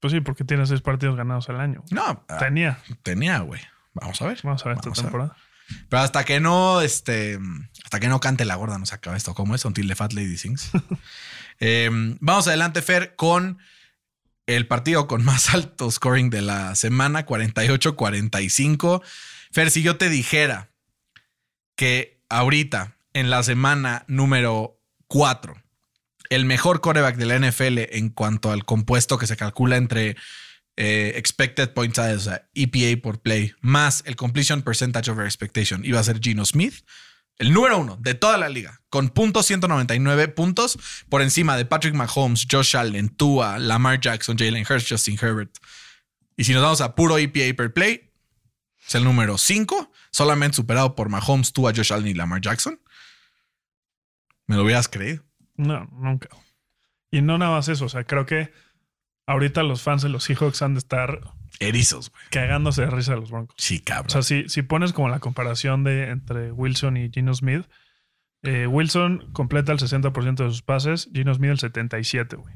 [0.00, 1.84] Pues sí, porque tiene seis partidos ganados al año.
[1.90, 2.78] No, ah, Tenía.
[3.02, 3.60] tenía, güey.
[3.94, 4.40] Vamos a ver.
[4.42, 5.10] Vamos a ver esta Vamos a ver.
[5.10, 5.36] temporada.
[5.88, 7.38] Pero hasta que no, este,
[7.84, 9.32] hasta que no cante la gorda, no se acaba esto.
[9.34, 9.64] ¿Cómo es?
[9.64, 10.70] Until the Fat Lady Sings.
[11.64, 13.58] Eh, vamos adelante, Fer, con
[14.46, 19.02] el partido con más alto scoring de la semana, 48-45.
[19.52, 20.70] Fer, si yo te dijera
[21.76, 25.54] que ahorita, en la semana número 4,
[26.30, 30.16] el mejor coreback de la NFL en cuanto al compuesto que se calcula entre
[30.76, 36.00] eh, expected points, o sea, EPA por play, más el completion percentage over expectation, iba
[36.00, 36.84] a ser Gino Smith,
[37.38, 41.94] el número uno de toda la liga, con puntos 199 puntos por encima de Patrick
[41.94, 45.50] Mahomes, Josh Allen, Tua, Lamar Jackson, Jalen Hurts, Justin Herbert.
[46.36, 48.10] Y si nos vamos a puro EPA per play,
[48.86, 52.80] es el número 5, solamente superado por Mahomes, Tua, Josh Allen y Lamar Jackson.
[54.46, 55.22] Me lo hubieras creído.
[55.56, 56.28] No, nunca.
[57.10, 57.84] Y no nada más eso.
[57.86, 58.52] O sea, creo que
[59.26, 61.20] ahorita los fans de los Seahawks han de estar
[61.60, 62.22] Erizos, güey.
[62.30, 63.56] cagándose de risa de los Broncos.
[63.58, 64.06] Sí, cabrón.
[64.08, 67.66] O sea, si, si pones como la comparación de entre Wilson y Gino Smith,
[68.42, 72.54] eh, Wilson completa el 60% de sus pases, Gino Smith el 77%, güey.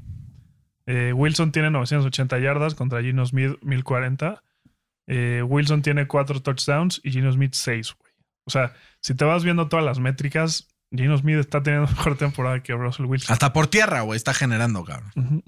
[0.87, 4.43] Eh, Wilson tiene 980 yardas contra Gino Smith 1040.
[5.09, 8.13] Eh, Wilson tiene 4 touchdowns y Gino Smith 6, güey.
[8.45, 12.63] O sea, si te vas viendo todas las métricas, Gino Smith está teniendo mejor temporada
[12.63, 13.33] que Russell Wilson.
[13.33, 15.43] Hasta por tierra, güey, está generando, cabrón.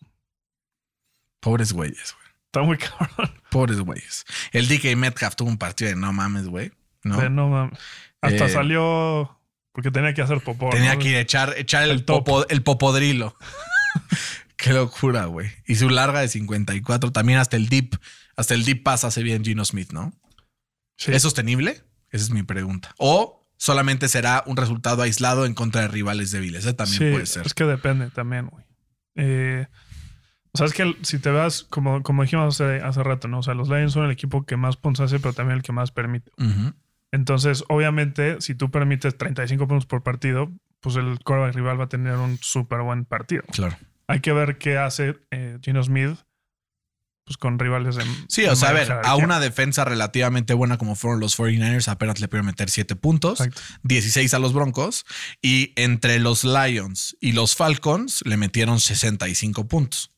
[1.41, 2.29] Pobres güeyes, güey.
[2.47, 3.33] Está muy cabrón.
[3.51, 4.25] Pobres güeyes.
[4.53, 6.73] El DK Metcalf tuvo un partido de no mames, güey.
[7.05, 7.19] ¿no?
[7.21, 7.79] De no mames.
[8.21, 9.39] Hasta Eh, salió
[9.73, 10.71] porque tenía que hacer popó.
[10.71, 11.01] Tenía ¿no?
[11.01, 13.37] que ir a echar, echar el, popo- el popodrilo.
[14.57, 15.51] Qué locura, güey.
[15.67, 17.13] Y su larga de 54.
[17.13, 17.95] También hasta el deep,
[18.37, 20.13] hasta el deep pass hace bien Gino Smith, ¿no?
[20.97, 21.13] Sí.
[21.13, 21.85] ¿Es sostenible?
[22.11, 22.93] Esa es mi pregunta.
[22.99, 26.65] O solamente será un resultado aislado en contra de rivales débiles.
[26.65, 27.45] Ese también Sí, puede ser.
[27.45, 28.65] Es que depende también, güey.
[29.17, 29.67] Eh,
[30.53, 33.41] o sea, es que si te vas, como, como dijimos hace, hace rato, ¿no?
[33.41, 35.73] O sea, los Lions son el equipo que más puntos hace, pero también el que
[35.73, 36.31] más permite.
[37.13, 40.51] Entonces, obviamente, si tú permites 35 puntos por partido,
[40.81, 43.43] pues el quarterback rival va a tener un súper buen partido.
[43.53, 43.77] Claro.
[44.07, 46.19] Hay que ver qué hace eh, Gino Smith
[47.29, 50.79] pues con rivales de Sí, de o sea, a ver, a una defensa relativamente buena
[50.79, 53.61] como fueron los 49ers, apenas le pudieron meter 7 puntos, Exacto.
[53.85, 55.05] 16 a los Broncos,
[55.41, 60.11] y entre los Lions y los Falcons le metieron 65 puntos.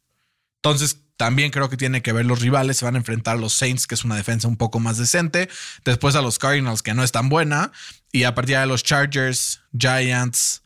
[0.63, 2.79] Entonces, también creo que tiene que ver los rivales.
[2.79, 5.51] Se van a enfrentar a los Saints, que es una defensa un poco más decente.
[5.85, 7.73] Después a los Cardinals, que no es tan buena.
[8.11, 10.63] Y a partir de los Chargers, Giants,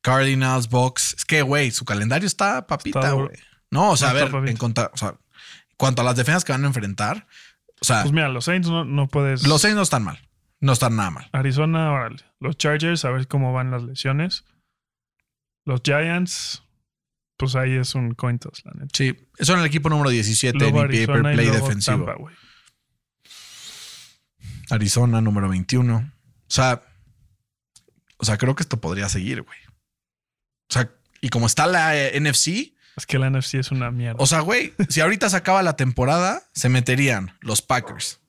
[0.00, 1.14] Cardinals, Bucks.
[1.18, 3.28] Es que, güey, su calendario está papita, güey.
[3.70, 5.14] No, o sea, a ver, en contra- o sea,
[5.78, 7.26] cuanto a las defensas que van a enfrentar,
[7.80, 9.46] o sea, Pues mira, los Saints no, no puedes.
[9.46, 10.20] los Saints no están mal.
[10.60, 11.28] No están nada mal.
[11.32, 12.24] Arizona, órale.
[12.40, 14.44] Los Chargers, a ver cómo van las lesiones.
[15.64, 16.64] Los Giants,
[17.36, 18.88] pues ahí es un coin toss, la neta.
[18.92, 22.04] Sí, son el equipo número 17 Luego en EPA per play defensivo.
[22.06, 22.32] Tampa.
[24.70, 25.96] Arizona, número 21.
[25.96, 26.10] O
[26.48, 26.82] sea,
[28.16, 29.58] o sea, creo que esto podría seguir, güey.
[30.68, 34.16] O sea, y como está la eh, NFC, Es que la NFC es una mierda.
[34.22, 38.20] o sea, güey, si ahorita se acaba la temporada, se meterían los Packers,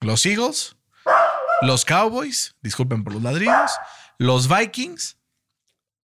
[0.00, 0.76] los Eagles,
[1.62, 3.70] los Cowboys, disculpen por los ladrillos,
[4.18, 5.16] los Vikings,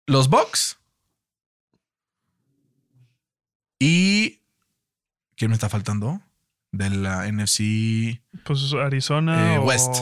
[0.06, 0.78] los Bucks
[3.78, 4.40] y
[5.36, 6.20] ¿quién me está faltando?
[6.72, 9.94] De la NFC pues Arizona Eh, o, West.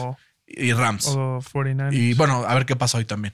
[0.47, 1.07] y Rams.
[1.07, 1.93] o 49ers.
[1.93, 3.33] Y bueno, a ver qué pasa hoy también.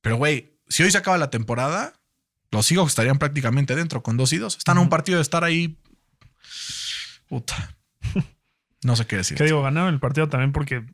[0.00, 1.92] Pero, güey, si hoy se acaba la temporada,
[2.52, 4.56] los Seahawks estarían prácticamente dentro con dos y dos.
[4.56, 5.78] Están a un partido de estar ahí.
[7.28, 7.76] Puta.
[8.84, 9.38] No sé qué decir.
[9.38, 9.62] ¿Qué digo?
[9.62, 10.84] Ganaron el partido también porque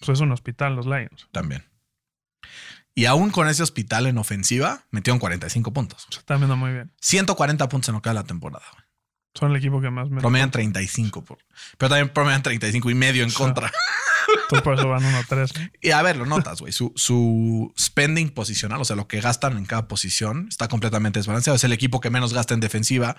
[0.00, 1.28] pues, es un hospital los Lions.
[1.30, 1.64] También.
[2.96, 6.08] Y aún con ese hospital en ofensiva, metieron 45 puntos.
[6.10, 6.92] Se están viendo muy bien.
[7.00, 8.66] 140 puntos en lo que la temporada.
[9.34, 10.20] Son el equipo que más me...
[10.20, 11.24] Promedian 35.
[11.24, 11.38] Por,
[11.78, 13.70] pero también promedian 35 y medio en contra.
[14.42, 15.58] Entonces por eso van 1-3.
[15.58, 15.70] ¿no?
[15.80, 16.72] Y a ver, lo notas, güey.
[16.72, 21.56] Su, su spending posicional, o sea, lo que gastan en cada posición, está completamente desbalanceado.
[21.56, 23.16] Es el equipo que menos gasta en defensiva.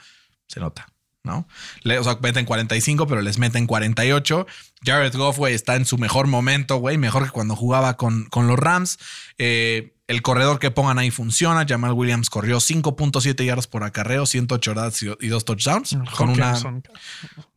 [0.47, 0.87] Se nota,
[1.23, 1.47] ¿no?
[1.83, 4.47] Le- o sea, meten 45, pero les meten 48.
[4.83, 6.97] Jared Goff, güey, está en su mejor momento, güey.
[6.97, 8.97] Mejor que cuando jugaba con, con los Rams.
[9.37, 11.67] Eh, el corredor que pongan ahí funciona.
[11.69, 15.95] Jamal Williams corrió 5.7 yardas por acarreo, 108 yardas y, dos touchdowns.
[16.17, 16.55] Con una,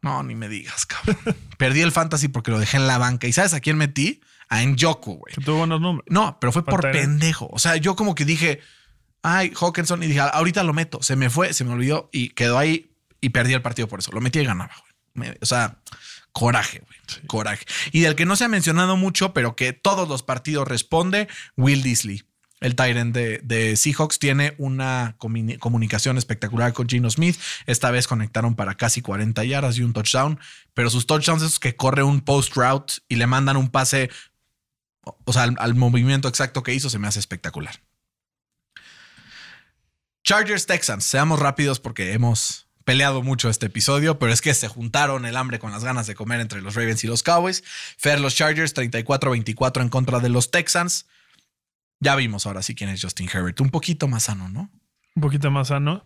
[0.02, 1.16] no, ni me digas, cabrón.
[1.58, 3.26] Perdí el fantasy porque lo dejé en la banca.
[3.26, 4.20] ¿Y sabes a quién metí?
[4.50, 5.34] A Njoku, güey.
[5.34, 6.04] Que tuvo buenos números.
[6.10, 7.48] No, pero fue por pendejo.
[7.50, 8.60] O sea, yo como que dije,
[9.22, 11.02] ay, Hawkinson, y dije, ahorita lo meto.
[11.02, 12.92] Se me fue, se me olvidó y quedó ahí
[13.22, 14.12] y perdí el partido por eso.
[14.12, 14.74] Lo metí y ganaba,
[15.16, 15.30] güey.
[15.40, 15.78] O sea,
[16.32, 17.26] coraje, güey.
[17.26, 17.64] Coraje.
[17.92, 21.82] Y del que no se ha mencionado mucho, pero que todos los partidos responde, Will
[21.82, 22.24] Disley.
[22.62, 27.38] El Tyrant de, Seahawks tiene una comuni- comunicación espectacular con Gino Smith.
[27.66, 30.38] Esta vez conectaron para casi 40 yardas y un touchdown,
[30.74, 34.10] pero sus touchdowns es que corre un post route y le mandan un pase
[35.24, 37.82] o sea, al, al movimiento exacto que hizo se me hace espectacular.
[40.24, 45.26] Chargers Texans, seamos rápidos porque hemos peleado mucho este episodio, pero es que se juntaron
[45.26, 47.62] el hambre con las ganas de comer entre los Ravens y los Cowboys.
[47.98, 51.06] Fer, los Chargers 34-24 en contra de los Texans.
[52.02, 54.70] Ya vimos ahora sí quién es Justin Herbert, un poquito más sano, ¿no?
[55.14, 56.04] Un poquito más sano.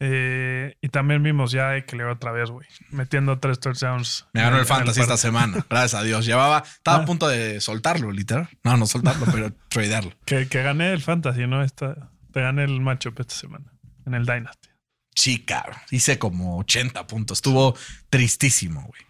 [0.00, 2.66] Eh, y también vimos ya que le otra vez, güey.
[2.90, 4.26] Metiendo tres touchdowns.
[4.32, 6.26] Me ganó el fantasy esta semana, gracias a Dios.
[6.26, 7.04] Llevaba, estaba a Ah.
[7.04, 8.48] punto de soltarlo, literal.
[8.64, 10.12] No, no soltarlo, pero tradearlo.
[10.24, 11.62] Que, que gané el fantasy, ¿no?
[11.62, 13.72] Esta, te gané el matchup esta semana.
[14.06, 14.68] En el Dynasty.
[15.14, 15.76] Sí, cabrón.
[15.90, 17.38] Hice como 80 puntos.
[17.38, 17.76] Estuvo
[18.10, 19.02] tristísimo, güey.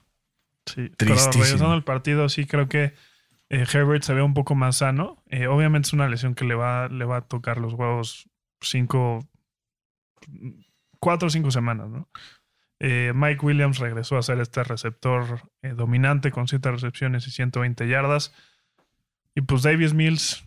[0.67, 0.93] Sí.
[0.99, 1.45] Pero Tristísimo.
[1.45, 2.95] regresando al partido, sí creo que
[3.51, 5.23] eh, Herbert se ve un poco más sano.
[5.29, 8.29] Eh, obviamente es una lesión que le va, le va a tocar los huevos
[8.61, 9.29] cinco,
[11.01, 12.09] cuatro o cinco semanas, ¿no?
[12.81, 18.33] Eh, Mike Williams regresó a ser este receptor dominante con siete recepciones y 120 yardas.
[19.35, 20.45] Y pues Davis Mills,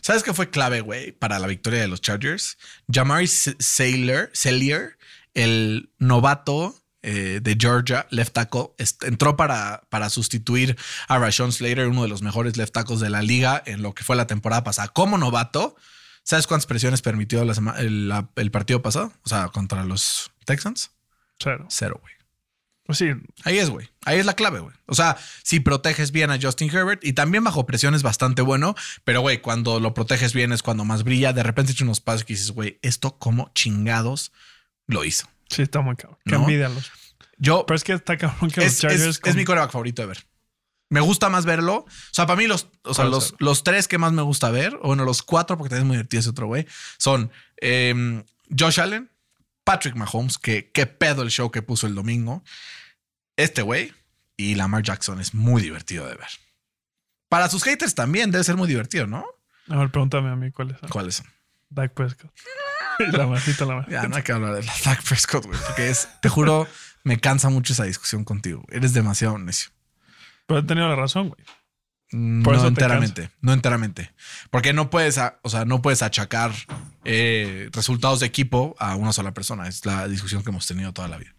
[0.00, 2.56] ¿Sabes qué fue clave, güey, para la victoria de los Chargers?
[2.90, 4.96] Jamari S- Sailor, Sellier,
[5.34, 6.74] el novato
[7.04, 8.70] eh, de Georgia, left tackle,
[9.02, 10.76] entró para, para sustituir
[11.08, 14.02] a Rashawn Slater, uno de los mejores left tackles de la liga en lo que
[14.04, 14.88] fue la temporada pasada.
[14.88, 15.76] Como novato,
[16.22, 19.12] ¿sabes cuántas presiones permitió la sema- el, la- el partido pasado?
[19.24, 20.90] O sea, contra los Texans.
[21.38, 21.66] cero.
[21.68, 22.14] Cero, güey.
[22.86, 23.06] Pues sí,
[23.44, 23.88] Ahí es, güey.
[24.04, 24.74] Ahí es la clave, güey.
[24.84, 28.74] O sea, si proteges bien a Justin Herbert y también bajo presión es bastante bueno,
[29.04, 31.32] pero güey, cuando lo proteges bien es cuando más brilla.
[31.32, 34.32] De repente echa unos pasos que dices, güey, esto como chingados
[34.86, 35.28] lo hizo.
[35.48, 36.18] Sí está muy cabrón.
[36.24, 36.40] Qué ¿No?
[36.42, 36.90] envidia los.
[37.38, 39.02] Yo, Pero es que está cabrón que los es, Chargers.
[39.02, 40.26] es- con- es mi coreback favorito de ver.
[40.90, 41.78] Me gusta más verlo.
[41.78, 44.76] O sea, para mí los, o sea, los, los tres que más me gusta ver,
[44.82, 46.66] o bueno, los cuatro, porque también es muy divertido ese otro güey,
[46.98, 48.22] son em,
[48.56, 49.10] Josh Allen,
[49.64, 52.44] Patrick Mahomes, que qué pedo el show que puso el domingo,
[53.36, 53.92] este güey
[54.36, 56.28] y Lamar Jackson es muy divertido de ver.
[57.28, 59.24] Para sus haters también debe ser muy divertido, ¿no?
[59.68, 60.88] A ver, pregúntame a mí cuáles son.
[60.90, 61.26] ¿Cuáles son?
[61.70, 62.30] Dak Prescott.
[63.12, 64.02] la masita, la masita.
[64.02, 66.66] Ya no hay que hablar de la Dak Prescott, güey, porque es, te juro,
[67.02, 68.64] me cansa mucho esa discusión contigo.
[68.70, 69.70] Eres demasiado necio.
[70.46, 71.44] Pero he tenido la razón, güey.
[72.12, 74.12] No Por eso te enteramente, no enteramente.
[74.50, 76.52] Porque no puedes, o sea, no puedes achacar
[77.04, 79.66] eh, resultados de equipo a una sola persona.
[79.66, 81.34] Es la discusión que hemos tenido toda la vida.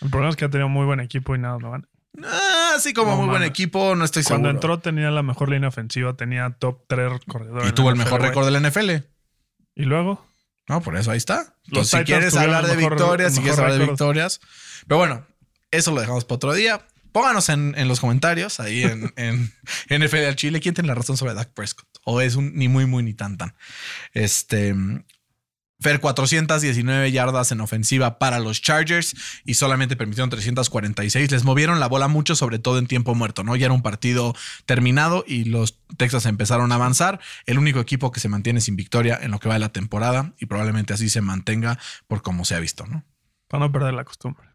[0.00, 1.88] El problema es que ha tenido muy buen equipo y nada, lo van.
[2.22, 4.58] Ah, sí, como No muy buen equipo, no estoy Cuando seguro.
[4.58, 7.68] entró tenía la mejor línea ofensiva, tenía top 3 corredores.
[7.70, 8.90] y tuvo el mejor récord de la NFL.
[9.74, 10.24] Y luego,
[10.68, 11.56] No, por eso ahí está.
[11.66, 14.40] Entonces, si quieres hablar de mejor- victorias, si quieres hablar de victorias.
[14.86, 15.26] Pero bueno,
[15.70, 16.86] eso lo dejamos para otro día.
[17.12, 19.52] Pónganos en, en los comentarios ahí en, en
[20.04, 21.86] NFL al Chile quién tiene la razón sobre Dak Prescott.
[22.04, 23.54] O es un ni muy, muy, ni tan, tan.
[24.12, 24.74] Este.
[25.82, 29.14] Fer 419 yardas en ofensiva para los Chargers
[29.44, 31.30] y solamente permitieron 346.
[31.30, 33.56] Les movieron la bola mucho, sobre todo en tiempo muerto, ¿no?
[33.56, 37.20] Ya era un partido terminado y los Texas empezaron a avanzar.
[37.46, 40.32] El único equipo que se mantiene sin victoria en lo que va de la temporada
[40.38, 43.04] y probablemente así se mantenga por como se ha visto, ¿no?
[43.52, 44.48] para no perder la costumbre.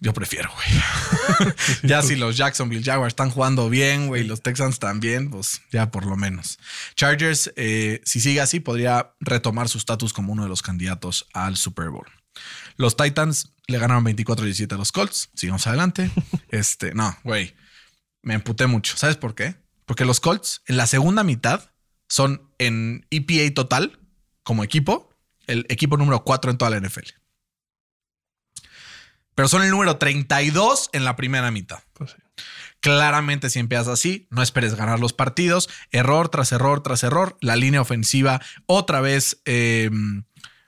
[0.00, 1.52] Yo prefiero, güey.
[1.82, 6.06] ya si los Jacksonville Jaguars están jugando bien, güey, los Texans también, pues ya por
[6.06, 6.58] lo menos.
[6.94, 11.56] Chargers, eh, si sigue así, podría retomar su estatus como uno de los candidatos al
[11.56, 12.06] Super Bowl.
[12.76, 15.30] Los Titans le ganaron 24-17 a los Colts.
[15.34, 16.10] Sigamos adelante.
[16.50, 17.54] Este, no, güey.
[18.22, 18.96] Me emputé mucho.
[18.96, 19.56] ¿Sabes por qué?
[19.84, 21.70] Porque los Colts en la segunda mitad
[22.08, 23.98] son en EPA total,
[24.42, 25.14] como equipo,
[25.46, 27.08] el equipo número 4 en toda la NFL.
[29.38, 31.78] Pero son el número 32 en la primera mitad.
[31.92, 32.16] Pues sí.
[32.80, 35.68] Claramente, si empiezas así, no esperes ganar los partidos.
[35.92, 37.38] Error tras error tras error.
[37.40, 39.90] La línea ofensiva otra vez eh,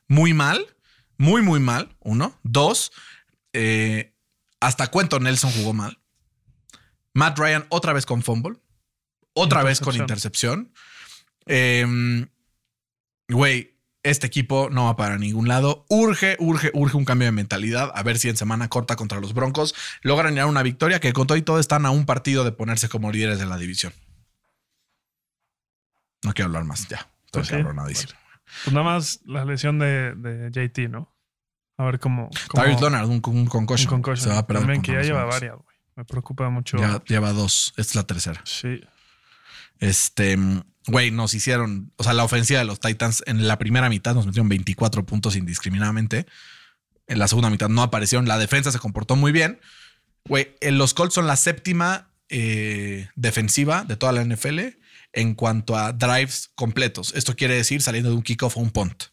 [0.07, 0.65] muy mal.
[1.19, 1.97] Muy, muy mal.
[1.99, 2.39] Uno.
[2.45, 2.93] Dos.
[3.55, 4.15] eh,
[4.61, 5.99] hasta cuento Nelson jugó mal.
[7.13, 8.61] Matt Ryan otra vez con fumble.
[9.33, 10.73] Otra vez con intercepción.
[11.47, 12.25] Eh,
[13.29, 15.85] Güey, este equipo no va para ningún lado.
[15.89, 17.91] Urge, urge, urge un cambio de mentalidad.
[17.95, 21.13] A ver si en semana corta contra los Broncos logran llegar a una victoria que
[21.13, 23.93] con todo y todo están a un partido de ponerse como líderes de la división.
[26.23, 27.11] No quiero hablar más, ya.
[27.27, 28.13] Estoy sí, cabronadísimo.
[28.65, 31.15] Pues nada más la lesión de, de JT, ¿no?
[31.79, 32.29] A ver cómo.
[32.49, 33.89] cómo Leonard, un, un un concussion.
[33.89, 34.29] concussion.
[34.29, 35.77] Se va a perder También que ya lleva varias, güey.
[35.97, 36.77] Me preocupa mucho.
[36.77, 37.73] Ya lleva dos.
[37.77, 38.41] Esta es la tercera.
[38.45, 38.81] Sí.
[39.81, 40.39] Este,
[40.87, 44.27] güey, nos hicieron, o sea, la ofensiva de los Titans en la primera mitad nos
[44.27, 46.27] metieron 24 puntos indiscriminadamente.
[47.07, 48.29] En la segunda mitad no aparecieron.
[48.29, 49.61] La defensa se comportó muy bien.
[50.27, 54.61] Güey, eh, los Colts son la séptima eh, defensiva de toda la NFL
[55.13, 57.13] en cuanto a drives completos.
[57.17, 59.05] Esto quiere decir saliendo de un kickoff o un punt.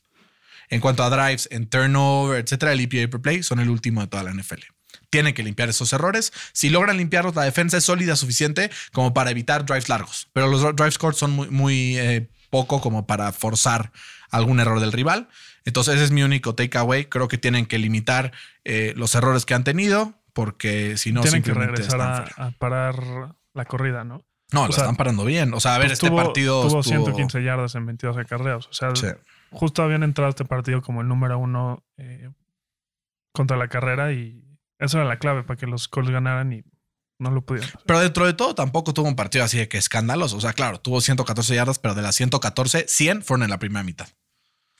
[0.69, 4.07] En cuanto a drives en turnover, etcétera, el EPA per play son el último de
[4.07, 4.61] toda la NFL.
[5.09, 6.33] Tienen que limpiar esos errores.
[6.51, 10.29] Si logran limpiarlos, la defensa es sólida suficiente como para evitar drives largos.
[10.33, 13.91] Pero los drives cortos son muy, muy eh, poco como para forzar
[14.31, 15.29] algún error del rival.
[15.63, 17.05] Entonces, ese es mi único takeaway.
[17.05, 18.33] Creo que tienen que limitar
[18.65, 22.01] eh, los errores que han tenido, porque si no, Tienen que regresar
[22.37, 24.25] a, parar la corrida, ¿no?
[24.51, 25.53] No, o lo sea, están parando bien.
[25.53, 26.61] O sea, a ver, Pues este tuvo- partido.
[26.67, 28.67] Tuvo estuvo- 115 yardas en 22 acarreos.
[28.67, 29.07] O sea, Sí.
[29.51, 32.29] justo habían entrado este partido como el número uno eh,
[33.33, 34.43] contra la carrera y
[34.79, 36.63] eso era la clave para que los Colts ganaran y
[37.19, 37.69] no lo pudieron.
[37.69, 37.81] hacer.
[37.85, 40.37] Pero dentro de todo tampoco tuvo un partido así de que escandaloso.
[40.37, 43.83] O sea, claro, tuvo 114 yardas, pero de las 114, 100 fueron en la primera
[43.83, 44.07] mitad.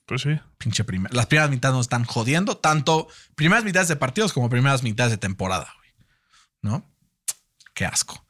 [0.05, 0.39] Pues sí.
[0.57, 1.13] Pinche primera.
[1.13, 5.17] Las primeras mitades nos están jodiendo, tanto primeras mitades de partidos como primeras mitades de
[5.17, 5.89] temporada, güey.
[6.61, 6.85] ¿No?
[7.73, 8.25] Qué asco.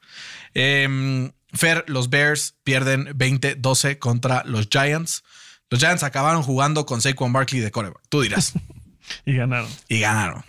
[0.54, 5.22] Em, Fer, los Bears pierden 20-12 contra los Giants.
[5.70, 8.02] Los Giants acabaron jugando con Saquon Barkley de coreback.
[8.08, 8.54] Tú dirás.
[9.24, 9.70] Y ganaron.
[9.88, 10.44] y ganaron.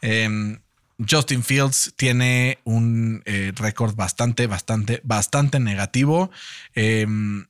[0.00, 0.60] Em,
[1.08, 6.30] Justin Fields tiene un eh, récord bastante, bastante, bastante negativo.
[6.74, 7.46] Em,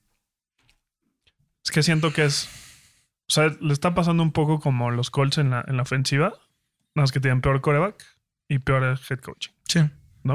[1.64, 2.48] Es que siento que es.
[3.28, 6.28] O sea, le está pasando un poco como los Colts en la, en la ofensiva.
[6.94, 8.04] Nada más que tienen peor coreback
[8.48, 9.80] y peor head coaching, sí.
[10.24, 10.34] ¿no?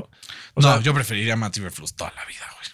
[0.53, 2.67] O no, sea, yo preferiría a Matt Iberflus toda la vida, güey.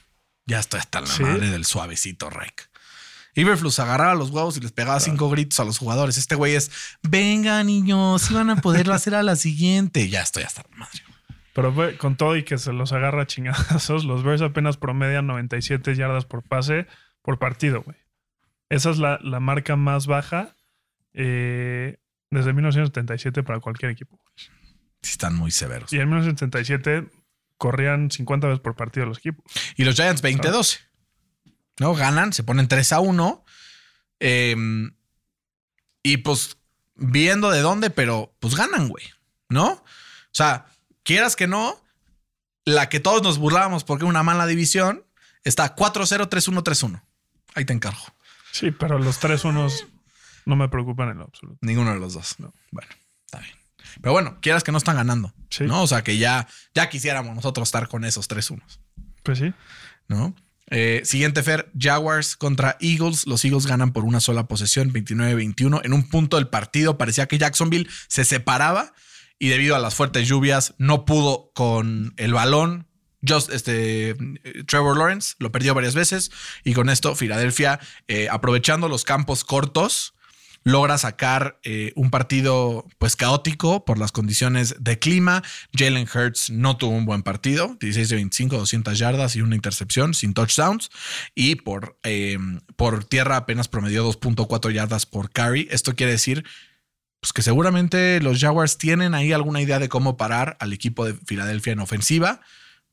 [0.45, 1.24] Ya estoy hasta la ¿Sí?
[1.24, 2.69] madre del suavecito Rek.
[3.40, 6.18] Iberflus agarraba los huevos y les pegaba cinco gritos a los jugadores.
[6.18, 6.72] Este güey es,
[7.04, 10.10] venga niños, si van a poderlo hacer a la siguiente.
[10.10, 11.02] Ya estoy hasta la madre.
[11.54, 16.26] Pero con todo y que se los agarra chingadazos, los Bears apenas promedian 97 yardas
[16.26, 16.88] por pase
[17.22, 17.98] por partido, güey.
[18.70, 20.56] Esa es la, la marca más baja
[21.14, 21.98] eh,
[22.30, 24.20] desde 1977 para cualquier equipo.
[25.02, 25.92] Sí están muy severos.
[25.92, 27.10] Y en 1977
[27.58, 29.44] corrían 50 veces por partido los equipos.
[29.76, 30.80] Y los Giants 20-12.
[31.80, 31.96] ¿No?
[31.96, 33.46] Ganan, se ponen 3 a 1.
[34.20, 34.94] Em,
[36.04, 36.58] y pues
[36.96, 39.06] viendo de dónde, pero pues ganan, güey.
[39.50, 39.72] ¿No?
[39.72, 39.84] O
[40.34, 40.68] sea,
[41.04, 41.82] quieras que no,
[42.66, 45.06] la que todos nos burlábamos porque una mala división
[45.44, 47.02] está 4-0, 3-1, 3-1.
[47.56, 48.04] Ahí te encargo.
[48.52, 49.88] Sí, pero los tres unos
[50.46, 51.60] no me preocupan en lo absoluto.
[51.62, 52.40] Ninguno de los dos.
[52.40, 52.54] No.
[52.72, 52.90] Bueno,
[53.26, 53.56] está bien.
[54.02, 55.34] Pero bueno, quieras que no están ganando.
[55.50, 55.66] Sí.
[55.66, 55.84] ¿No?
[55.84, 58.80] O sea, que ya, ya quisiéramos nosotros estar con esos tres unos.
[59.24, 59.54] Pues sí.
[60.08, 60.36] ¿No?
[60.72, 63.26] Eh, siguiente Fer, Jaguars contra Eagles.
[63.28, 65.82] Los Eagles ganan por una sola posesión, 29-21.
[65.84, 68.94] En un punto del partido parecía que Jacksonville se separaba
[69.40, 72.88] y debido a las fuertes lluvias no pudo con el balón.
[73.28, 74.16] Just, este,
[74.68, 76.32] Trevor Lawrence lo perdió varias veces
[76.64, 80.14] y con esto Filadelfia, eh, aprovechando los campos cortos,
[80.64, 85.43] logra sacar eh, un partido pues caótico por las condiciones de clima.
[85.74, 90.14] Jalen Hurts no tuvo un buen partido, 16 de 25, 200 yardas y una intercepción
[90.14, 90.89] sin touchdowns.
[91.36, 92.38] Y por, eh,
[92.76, 95.68] por tierra apenas promedió 2.4 yardas por carry.
[95.72, 96.45] Esto quiere decir
[97.20, 101.14] pues, que seguramente los Jaguars tienen ahí alguna idea de cómo parar al equipo de
[101.14, 102.41] Filadelfia en ofensiva.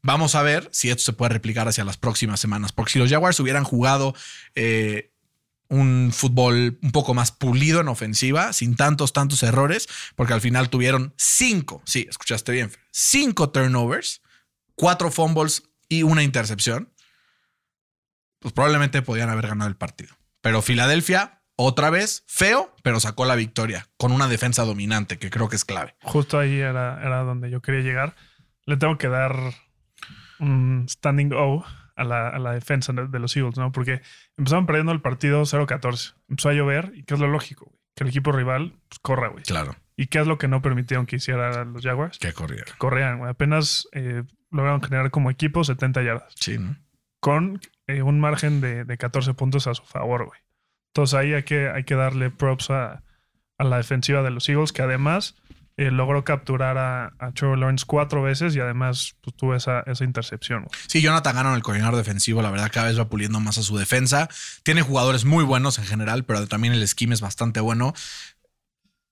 [0.02, 3.10] Vamos a ver si esto se puede replicar hacia las próximas semanas, porque si los
[3.10, 4.14] Jaguars hubieran jugado
[4.54, 5.10] eh,
[5.68, 10.70] un fútbol un poco más pulido en ofensiva, sin tantos, tantos errores, porque al final
[10.70, 14.22] tuvieron cinco, sí, escuchaste bien, cinco turnovers,
[14.74, 16.92] cuatro fumbles y una intercepción,
[18.38, 20.14] pues probablemente podían haber ganado el partido.
[20.40, 25.48] Pero Filadelfia, otra vez, feo, pero sacó la victoria con una defensa dominante, que creo
[25.48, 25.96] que es clave.
[26.02, 28.14] Justo ahí era, era donde yo quería llegar.
[28.66, 29.36] Le tengo que dar
[30.38, 31.64] un standing O
[31.96, 33.72] a la, a la defensa de, los Eagles, ¿no?
[33.72, 34.02] Porque
[34.36, 36.14] empezaron perdiendo el partido 0-14.
[36.28, 37.80] Empezó a llover y qué es lo lógico, güey.
[37.94, 39.42] Que el equipo rival pues, corra, güey.
[39.44, 42.18] Claro, ¿Y qué es lo que no permitieron que hicieran los Jaguars?
[42.18, 42.74] que corrieron.
[42.76, 43.30] Corrían, güey.
[43.30, 46.34] Apenas eh, lograron generar como equipo 70 yardas.
[46.36, 46.76] Sí, ¿no?
[47.20, 50.38] Con eh, un margen de, de 14 puntos a su favor, güey.
[50.92, 53.02] Entonces ahí hay que, hay que darle props a,
[53.58, 55.34] a la defensiva de los Eagles, que además
[55.78, 60.04] eh, logró capturar a, a Trevor Lawrence cuatro veces y además pues, tuvo esa, esa
[60.04, 60.66] intercepción.
[60.86, 63.76] Sí, Jonathan Gannon, el coordinador defensivo, la verdad cada vez va puliendo más a su
[63.76, 64.28] defensa.
[64.62, 67.92] Tiene jugadores muy buenos en general, pero también el esquema es bastante bueno.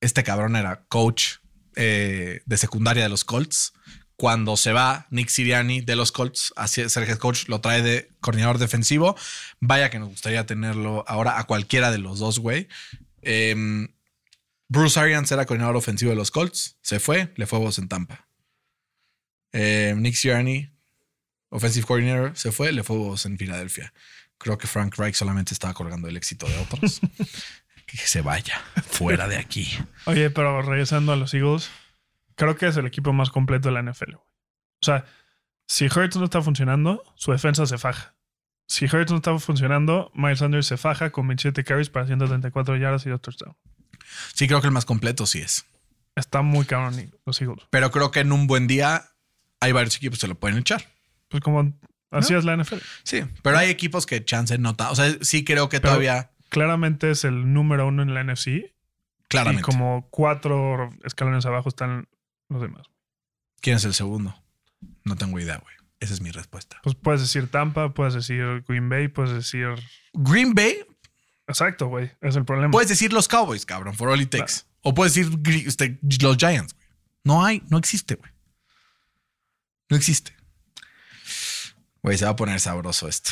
[0.01, 1.37] Este cabrón era coach
[1.77, 3.75] eh, de secundaria de los Colts.
[4.17, 8.11] Cuando se va Nick Siriani de los Colts a ser head coach, lo trae de
[8.21, 9.17] coordinador defensivo.
[9.61, 12.69] Vaya que nos gustaría tenerlo ahora a cualquiera de los dos, güey.
[13.23, 13.89] Em,
[14.75, 16.77] Bruce Arians era coordinador ofensivo de los Colts.
[16.83, 18.29] Se fue, le fue a voz en Tampa.
[19.53, 20.70] Em, Nick Sirianni
[21.49, 23.93] Offensive Coordinator se fue, le fue voz en Filadelfia.
[24.39, 27.01] Creo que Frank Reich solamente estaba colgando el éxito de otros.
[27.87, 29.68] que se vaya fuera de aquí.
[30.07, 31.70] Oye, pero regresando a los Eagles,
[32.35, 34.14] creo que es el equipo más completo de la NFL.
[34.14, 34.22] O
[34.83, 35.05] sea,
[35.66, 38.16] si Hurts no está funcionando, su defensa se faja.
[38.66, 43.07] Si Hurts no está funcionando, Miles Sanders se faja con 27 carries para 134 yardas
[43.07, 43.57] y dos touchdowns.
[44.34, 45.66] Sí, creo que el más completo sí es.
[46.16, 47.64] Está muy cabrón los Eagles.
[47.70, 49.11] Pero creo que en un buen día
[49.61, 50.84] hay varios equipos que se lo pueden echar.
[51.28, 51.72] Pues como
[52.11, 52.38] así ¿No?
[52.38, 52.76] es la NFL.
[53.02, 54.90] Sí, pero hay equipos que chance nota.
[54.90, 58.72] O sea, sí creo que Pero- todavía, Claramente es el número uno en la NFC.
[59.28, 59.62] claramente.
[59.62, 62.07] Y como cuatro escalones abajo están
[62.48, 62.86] los demás.
[63.61, 64.40] ¿Quién es el segundo?
[65.02, 65.74] No tengo idea, güey.
[65.98, 66.78] Esa es mi respuesta.
[66.84, 69.68] Pues puedes decir Tampa, puedes decir Green Bay, puedes decir.
[70.12, 70.76] Green Bay,
[71.47, 72.11] Exacto, güey.
[72.20, 72.70] Es el problema.
[72.70, 74.62] puedes decir los Cowboys, cabrón, for all it takes.
[74.82, 76.86] O puedes decir este, los Giants, güey.
[77.24, 78.30] No hay, no existe, güey.
[79.88, 80.34] No existe.
[82.03, 83.30] Güey, se va a poner sabroso esto.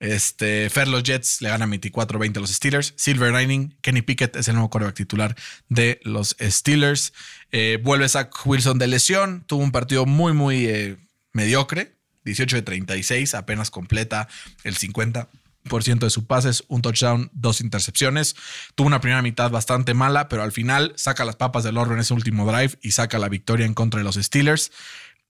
[0.00, 2.94] Este, Fer, los Jets le ganan 24-20 a los Steelers.
[2.96, 5.36] Silver Lining, Kenny Pickett es el nuevo quarterback titular
[5.68, 7.12] de los Steelers.
[7.52, 9.44] Eh, vuelve Zach Wilson de lesión.
[9.46, 10.96] Tuvo un partido muy, muy eh,
[11.32, 11.94] mediocre.
[12.24, 14.28] 18 de 36, apenas completa
[14.64, 15.28] el 50%
[15.64, 18.34] de sus pases, un touchdown, dos intercepciones.
[18.74, 22.00] Tuvo una primera mitad bastante mala, pero al final saca las papas del horno en
[22.00, 24.72] ese último drive y saca la victoria en contra de los Steelers.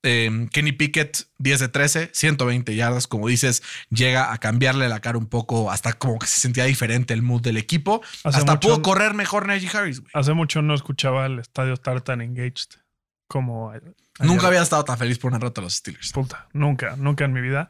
[0.03, 3.61] Eh, Kenny Pickett, 10 de 13, 120 yardas, como dices,
[3.91, 7.41] llega a cambiarle la cara un poco, hasta como que se sentía diferente el mood
[7.41, 8.01] del equipo.
[8.23, 10.01] Hace hasta mucho- pudo correr mejor Najee Harris.
[10.13, 12.79] Hace mucho no escuchaba el estadio estar tan engaged
[13.27, 13.69] como.
[13.69, 13.93] ayer.
[14.19, 16.11] Nunca había estado tan feliz por una rota de los Steelers.
[16.13, 17.69] Puta, nunca, nunca en mi vida.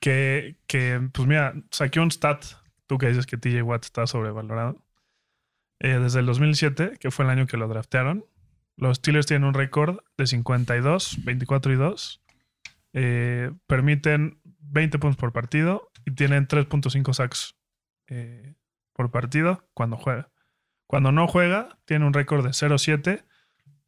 [0.00, 2.44] Que, que pues mira, saqué un stat.
[2.86, 4.84] Tú que dices que TJ Watt está sobrevalorado.
[5.80, 8.24] Eh, desde el 2007, que fue el año que lo draftearon,
[8.76, 12.22] los Steelers tienen un récord de 52, 24 y 2.
[12.92, 17.56] Eh, permiten 20 puntos por partido y tienen 3.5 sacks
[18.08, 18.54] eh,
[18.92, 20.30] por partido cuando juega.
[20.86, 23.24] Cuando no juega, tiene un récord de 0-7.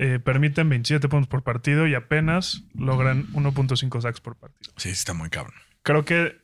[0.01, 4.73] eh, permiten 27 puntos por partido y apenas logran 1.5 sacks por partido.
[4.77, 5.55] Sí, está muy cabrón.
[5.89, 6.37] Creo que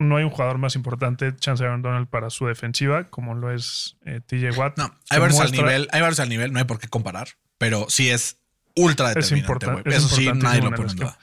[0.00, 3.96] no hay un jugador más importante, Chance Aaron Donald, para su defensiva, como lo es
[4.04, 4.76] eh, TJ Watt.
[4.76, 7.28] No, hay varios al nivel, hay varios al nivel, no hay por qué comparar,
[7.58, 8.40] pero sí es
[8.74, 9.88] ultra Es determinante.
[9.88, 11.18] es Eso sí, nadie lo pone en duda.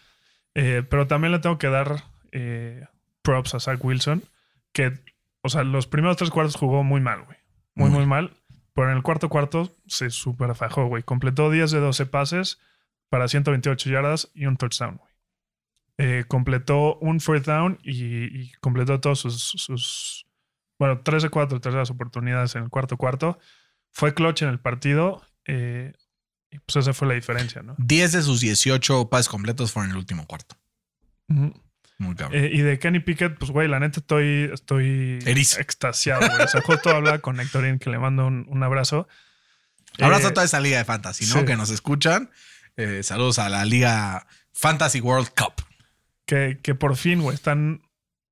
[0.56, 2.86] Eh, pero también le tengo que dar eh,
[3.24, 4.24] props a Zach Wilson,
[4.72, 4.98] que,
[5.42, 7.38] o sea, los primeros tres cuartos jugó muy mal, güey.
[7.76, 8.00] Muy, Muy.
[8.00, 8.32] muy mal.
[8.74, 11.04] Pero en el cuarto cuarto se super fajó, güey.
[11.04, 12.58] Completó 10 de 12 pases
[13.10, 15.07] para 128 yardas y un touchdown, güey.
[16.00, 20.26] Eh, completó un fourth down y, y completó todos sus, sus,
[20.78, 23.39] bueno, 3 de 4 terceras oportunidades en el cuarto cuarto.
[23.91, 25.93] Fue clutch en el partido eh,
[26.52, 27.76] y pues esa fue la diferencia, ¿no?
[27.80, 30.56] 10 de sus 18 pases completos fueron en el último cuarto.
[31.28, 32.39] Muy cabrón.
[32.39, 35.60] Eh, y de Kenny Pickett, pues, güey, la neta estoy, estoy Erizo.
[35.60, 36.41] extasiado, güey.
[36.43, 39.08] O sea, justo hablaba con Héctorín, que le mando un, un abrazo.
[40.00, 41.39] Abrazo Eh, a toda esa liga de fantasy, ¿no?
[41.39, 41.45] sí.
[41.45, 42.30] Que nos escuchan.
[42.76, 45.54] Eh, saludos a la liga Fantasy World Cup.
[46.28, 47.82] Que, que por fin, güey, están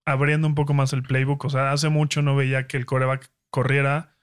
[0.05, 1.45] abriendo un poco más el playbook.
[1.45, 4.17] O sea, hace mucho no veía que el coreback corriera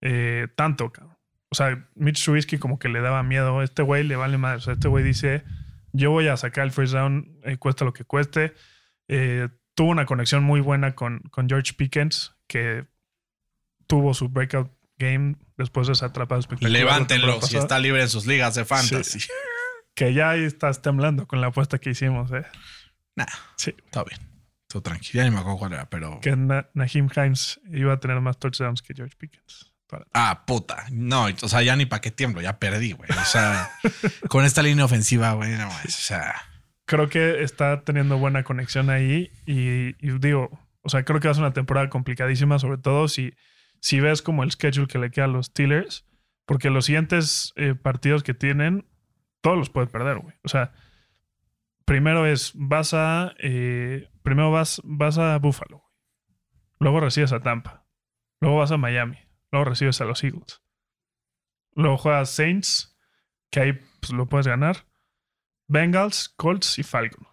[0.00, 1.18] eh, tanto, cabrón.
[1.50, 3.62] O sea, Mitch Trubisky como que le daba miedo.
[3.62, 4.58] Este güey le vale madre.
[4.58, 5.44] O sea, este güey dice,
[5.92, 8.54] yo voy a sacar el first down, eh, cuesta lo que cueste.
[9.08, 12.86] Eh, tuvo una conexión muy buena con, con George Pickens, que
[13.86, 16.72] tuvo su breakout game después de esa atrapada espectacular.
[16.72, 19.20] la Levántenlo si está libre en sus ligas de fantasy.
[19.94, 22.44] Que ya ahí estás temblando con la apuesta que hicimos, ¿eh?
[23.18, 23.74] Nah, Sí.
[23.84, 24.20] está bien.
[24.68, 25.22] Todo tranquilo.
[25.22, 26.20] Ya ni me acuerdo cuál era, pero.
[26.20, 29.72] que Na- Naheem Himes iba a tener más touchdowns que George Pickens.
[29.88, 30.84] Para- Ah, puta.
[30.90, 33.08] No, o sea, ya ni para qué tiemblo, ya perdí, güey.
[33.10, 33.70] O sea,
[34.28, 36.34] con esta línea ofensiva, güey, no mames, O sea,
[36.84, 40.48] Creo que está teniendo buena conexión ahí y, y digo,
[40.82, 43.34] o sea, creo que va a ser una temporada complicadísima, sobre todo si,
[43.80, 46.06] si ves como el schedule que le queda a los Steelers,
[46.46, 48.86] porque los siguientes eh, partidos que tienen,
[49.42, 50.34] todos los puedes perder, güey.
[50.44, 50.72] O sea,
[51.88, 55.82] primero es, vas a, eh, primero vas, vas a Buffalo,
[56.78, 57.86] luego recibes a Tampa,
[58.40, 59.16] luego vas a Miami,
[59.50, 60.62] luego recibes a los Eagles,
[61.74, 62.96] luego juegas Saints,
[63.50, 64.86] que ahí pues, lo puedes ganar,
[65.66, 67.26] Bengals, Colts y Falcon.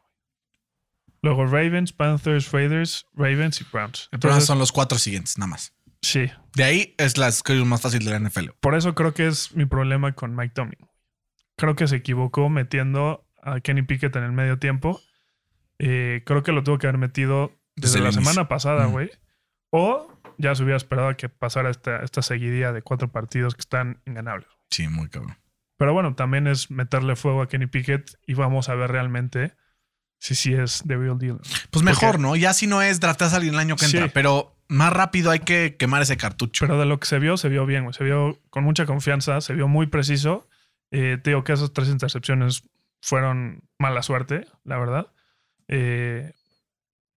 [1.21, 4.09] Luego Ravens, Panthers, Raiders, Ravens y Browns.
[4.11, 5.73] Entonces, son los cuatro siguientes, nada más.
[6.01, 8.51] sí, De ahí es la schedule más fácil de la NFL.
[8.59, 10.87] por eso creo que es mi problema con Mike Tomlin.
[11.57, 15.01] Creo que se equivocó metiendo a Kenny Pickett en el medio tiempo.
[15.79, 18.21] Eh, creo que lo tuvo que haber metido Desde la inicio.
[18.23, 18.91] semana pasada, Mm.
[18.91, 19.11] güey.
[19.71, 23.61] O ya se hubiera esperado a que pasara esta, esta seguidilla de cuatro partidos que
[23.61, 24.47] están inganables.
[24.69, 25.37] Sí, muy cabrón.
[25.77, 29.53] Pero bueno, también es meterle fuego a Kenny Pickett y vamos a ver realmente
[30.19, 31.39] si sí es the real deal.
[31.71, 32.35] Pues mejor, Porque- ¿no?
[32.37, 34.11] Ya si no es drafteas a alguien el año que entra, Sí.
[34.13, 36.65] pero más rápido hay que quemar ese cartucho.
[36.65, 37.93] Pero de lo que se vio, se vio bien, güey.
[37.93, 40.47] Se vio con mucha confianza, se vio muy preciso.
[40.91, 42.63] Eh, te digo que esas tres intercepciones
[43.05, 45.11] fueron mala suerte, la verdad.
[45.67, 46.33] Eh,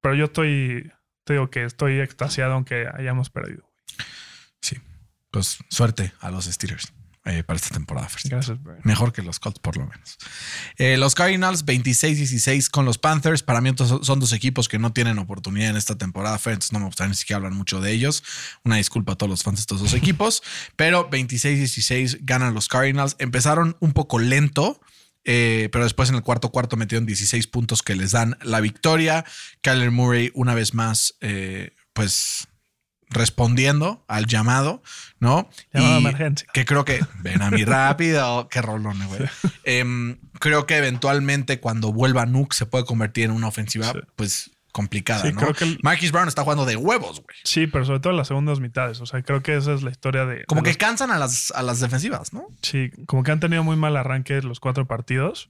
[0.02, 0.92] pero yo estoy,
[1.24, 3.66] te digo que estoy extasiado aunque hayamos perdido.
[4.60, 4.76] Sí.
[5.30, 6.92] Pues suerte a los Steelers
[7.24, 8.06] eh, para esta temporada.
[8.24, 8.58] Gracias.
[8.84, 10.18] Mejor que los Colts, por lo menos.
[10.76, 13.42] Eh, los Cardinals 26-16 con los Panthers.
[13.42, 16.38] Para mí son dos equipos que no tienen oportunidad en esta temporada.
[16.38, 18.22] Fer, entonces no me gustaría ni siquiera hablar mucho de ellos.
[18.62, 20.42] Una disculpa a todos los fans de estos dos equipos.
[20.76, 23.16] Pero 26-16 ganan los Cardinals.
[23.18, 24.82] Empezaron un poco lento.
[25.30, 29.26] Eh, pero después en el cuarto cuarto metieron 16 puntos que les dan la victoria.
[29.60, 32.48] Kyler Murray una vez más, eh, pues
[33.10, 34.82] respondiendo al llamado,
[35.18, 35.48] ¿no?
[35.72, 36.48] Llamado de Y- emergencia.
[36.52, 39.20] que creo que ven a mí rápido, qué rolón, güey.
[39.64, 43.98] Em, creo que eventualmente cuando vuelva Nuke se puede convertir en una ofensiva, Sí.
[44.16, 45.40] pues complicada, Sí, ¿no?
[45.40, 47.36] creo que el- Marquis Brown está jugando de huevos, güey.
[47.44, 49.00] Sí, pero sobre todo en las segundas mitades.
[49.00, 50.44] O sea, creo que esa es la historia de.
[50.44, 52.46] Como de que los- cansan a las, a las defensivas, ¿no?
[52.62, 55.48] Sí, como que han tenido muy mal arranque los cuatro partidos.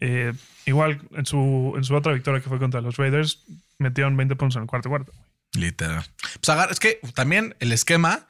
[0.00, 0.32] Eh,
[0.64, 3.42] igual en su, en su otra victoria que fue contra los Raiders,
[3.78, 5.12] metieron 20 puntos en el cuarto cuarto.
[5.54, 6.04] Literal.
[6.40, 8.28] Pues agar- es que también el esquema,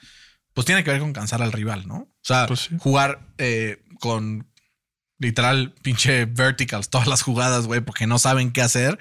[0.54, 1.96] pues tiene que ver con cansar al rival, ¿no?
[1.96, 2.76] O sea, Pues sí.
[2.78, 4.46] jugar eh, con
[5.18, 8.98] literal pinche verticals todas las jugadas, güey, porque no saben qué hacer,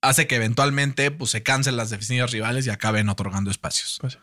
[0.00, 3.98] hace que eventualmente pues se cansen las defensivas rivales y acaben otorgando espacios.
[4.00, 4.18] Pues.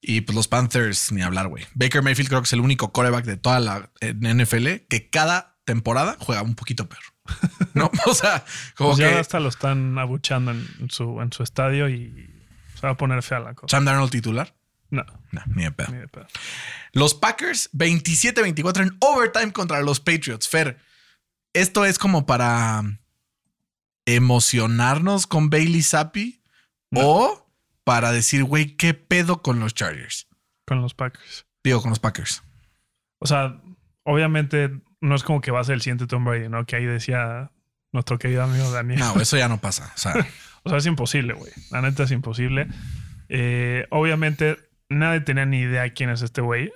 [0.00, 1.64] Y pues los Panthers, ni hablar, güey.
[1.74, 6.16] Baker Mayfield creo que es el único coreback de toda la NFL que cada temporada
[6.18, 7.02] juega un poquito peor.
[7.74, 7.90] ¿No?
[8.06, 8.44] O sea,
[8.76, 12.30] como Pues que ya hasta lo están abuchando en, en su, en su estadio y
[12.74, 13.76] se va a poner fea la cosa.
[13.76, 14.54] Sam Darnold titular.
[14.90, 15.92] No, No, ni de pedo.
[15.92, 16.26] ni de pedo.
[16.92, 20.48] Los Packers 27-24 en overtime contra los Patriots.
[20.48, 20.78] Fer,
[21.54, 22.82] esto es como para
[24.06, 26.42] emocionarnos con Bailey Zappi
[26.94, 27.48] o
[27.84, 30.28] para decir, güey, ¿qué pedo con los Chargers?
[30.66, 31.46] Con los Packers.
[31.64, 32.42] Digo, con los Packers.
[33.18, 33.60] O sea,
[34.04, 36.66] obviamente no es como que va a ser el siguiente Tom Brady, ¿no?
[36.66, 37.52] Que ahí decía
[37.92, 39.00] nuestro querido amigo Daniel.
[39.00, 39.92] No, eso ya no pasa.
[39.94, 40.14] O sea,
[40.64, 41.52] O sea, es imposible, güey.
[41.70, 42.68] La neta es imposible.
[43.28, 46.72] Eh, obviamente, nadie tenía ni idea quién es este güey.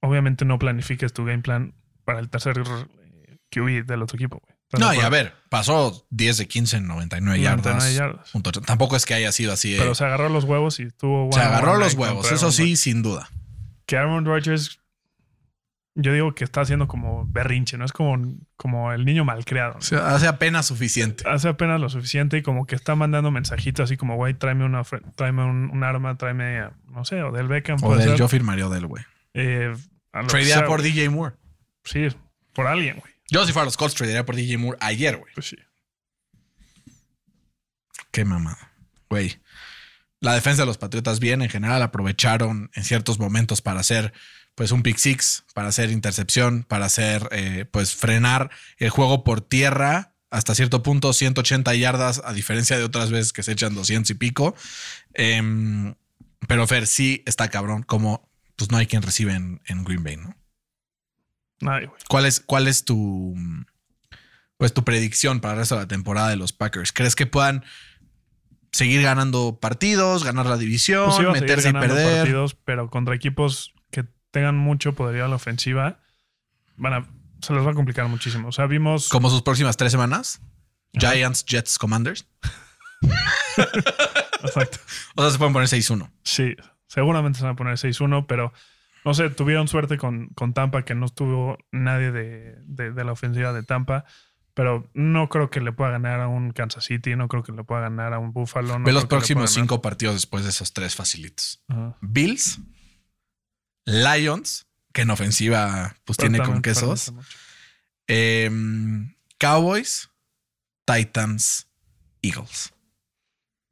[0.00, 4.53] Obviamente no planifiques tu game plan para el tercer eh, QB del otro equipo, güey.
[4.72, 7.94] ¿Estás de no, y a ver, pasó 10 de 15 en 99 99 yardas.
[8.32, 8.64] yardas.
[8.66, 9.74] Tampoco es que haya sido así.
[9.74, 9.78] eh.
[9.78, 11.30] Pero se agarró los huevos y tuvo...
[11.32, 13.28] se agarró los huevos, eso sí, sin duda.
[13.86, 14.80] que Aaron Rodgers,
[15.96, 17.84] yo digo que está haciendo como berrinche, ¿no?
[17.84, 18.20] Es como,
[18.56, 19.74] como el niño malcriado.
[19.74, 19.78] ¿no?
[19.78, 21.22] O sea, hace apenas suficiente.
[21.28, 24.82] Hace apenas lo suficiente y como que está mandando mensajitos así como, güey, tráeme, una,
[25.14, 27.78] tráeme un, un arma, tráeme, no sé, o del Beckham.
[27.84, 28.18] O del, ser.
[28.18, 29.04] yo firmaría del güey.
[29.34, 29.72] Eh,
[30.12, 30.82] a lo que Tradearía sea, por.
[30.82, 31.36] DJ Moore.
[31.84, 32.08] Sí,
[32.54, 33.13] por alguien, güey.
[33.30, 35.32] Yo si fuera los Colts tradearía por DJ Moore ayer, güey.
[35.34, 35.56] Pues sí.
[38.10, 38.72] Qué mamada.
[39.08, 39.40] Güey.
[40.20, 44.12] La defensa de los Patriotas bien, en general aprovecharon en ciertos momentos para hacer
[44.54, 49.40] pues un pick six, para hacer intercepción, para hacer eh, pues frenar el juego por
[49.40, 54.10] tierra hasta cierto punto, 180 yardas, a diferencia de otras veces que se echan 200
[54.10, 54.54] y pico.
[55.12, 55.94] Em,
[56.48, 60.16] pero Fer, sí está cabrón, como pues no hay quien recibe en, en Green Bay,
[60.16, 60.36] ¿no?
[61.60, 62.00] Nadie, güey.
[62.08, 63.34] ¿Cuál es, cuál es tu
[64.56, 66.92] pues tu predicción para el resto de la temporada de los Packers?
[66.92, 67.64] ¿Crees que puedan
[68.72, 72.18] seguir ganando partidos, ganar la división, Pues meterse y perder?
[72.18, 76.00] partidos, pero contra equipos que tengan mucho poderío a la ofensiva,
[76.76, 77.08] van a,
[77.40, 78.48] se les va a complicar muchísimo.
[78.48, 79.08] O sea, vimos.
[79.08, 80.40] Como sus próximas tres semanas.
[80.92, 82.26] Giants, Jets, Commanders.
[84.44, 84.78] Exacto.
[85.16, 86.10] O sea, se pueden poner 6-1.
[86.22, 86.54] Sí,
[86.86, 88.52] seguramente se van a poner 6-1, pero
[89.04, 93.12] no sé, tuvieron suerte con, con Tampa, que no estuvo nadie de, de- de la
[93.12, 94.04] ofensiva de Tampa.
[94.54, 97.64] Pero no creo que le pueda ganar a un Kansas City, no creo que le
[97.64, 98.78] pueda ganar a un Buffalo.
[98.78, 101.60] no Ve los próximos cinco partidos después de esos tres facilitos.
[101.66, 101.96] Ajá.
[102.00, 102.60] Bills,
[103.84, 107.12] Lions, que en ofensiva pues Pero tiene con quesos.
[108.06, 110.10] Em, Cowboys,
[110.84, 111.68] Titans,
[112.22, 112.72] Eagles.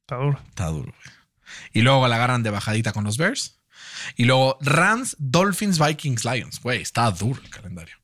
[0.01, 0.41] Está duro.
[0.49, 1.17] Está duro, güey.
[1.73, 3.62] Y luego la agarran de bajadita con los Bears.
[4.17, 6.61] Y luego Rams, Dolphins, Vikings, Lions.
[6.61, 7.97] Güey, está duro el calendario.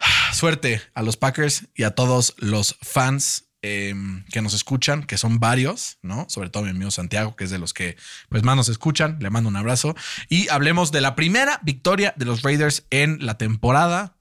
[0.32, 5.38] Suerte a los Packers y a todos los fans em, que nos escuchan, que son
[5.38, 6.26] varios, ¿no?
[6.28, 7.96] Sobre todo mi amigo Santiago, que es de los que
[8.28, 9.18] pues más nos escuchan.
[9.20, 9.94] Le mando un abrazo.
[10.28, 14.16] Y hablemos de la primera victoria de los Raiders en la temporada.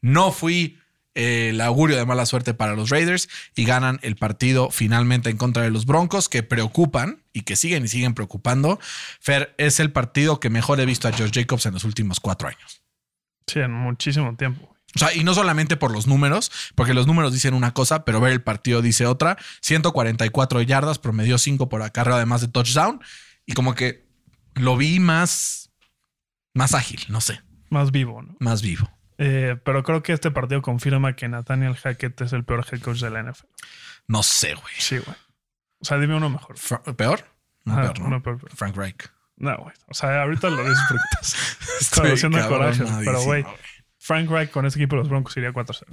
[0.00, 0.83] No fui eh,
[1.14, 5.62] el augurio de mala suerte para los Raiders y ganan el partido finalmente en contra
[5.62, 8.78] de los Broncos que preocupan y que siguen y siguen preocupando.
[9.20, 12.48] Fer, es el partido que mejor he visto a Josh Jacobs en los últimos cuatro
[12.48, 12.82] años.
[13.46, 14.74] Sí, en muchísimo tiempo.
[14.96, 18.20] O sea, y no solamente por los números, porque los números dicen una cosa, pero
[18.20, 19.36] ver el partido dice otra.
[19.60, 23.00] 144 yardas, promedió 5 por acarreo, además de touchdown.
[23.44, 24.06] Y como que
[24.54, 25.70] lo vi más,
[26.54, 28.36] más ágil, no sé, Más vivo, ¿no?
[28.38, 28.88] más vivo.
[29.18, 33.00] Eh, pero creo que este partido confirma que Nathaniel Hackett es el peor head coach
[33.00, 33.46] de la NFL.
[34.08, 34.74] No sé, güey.
[34.78, 35.16] Sí, güey.
[35.80, 36.56] O sea, dime uno mejor.
[36.96, 37.24] ¿Peor?
[37.64, 38.06] No, Ajá, peor, ¿no?
[38.06, 38.50] uno peor, peor.
[38.56, 39.10] Frank Reich.
[39.36, 39.74] No, güey.
[39.88, 42.84] O sea, ahorita lo estás Estoy haciendo coraje.
[43.04, 43.44] Pero, güey.
[43.98, 45.84] Frank Reich con este equipo de los Broncos iría 4-0.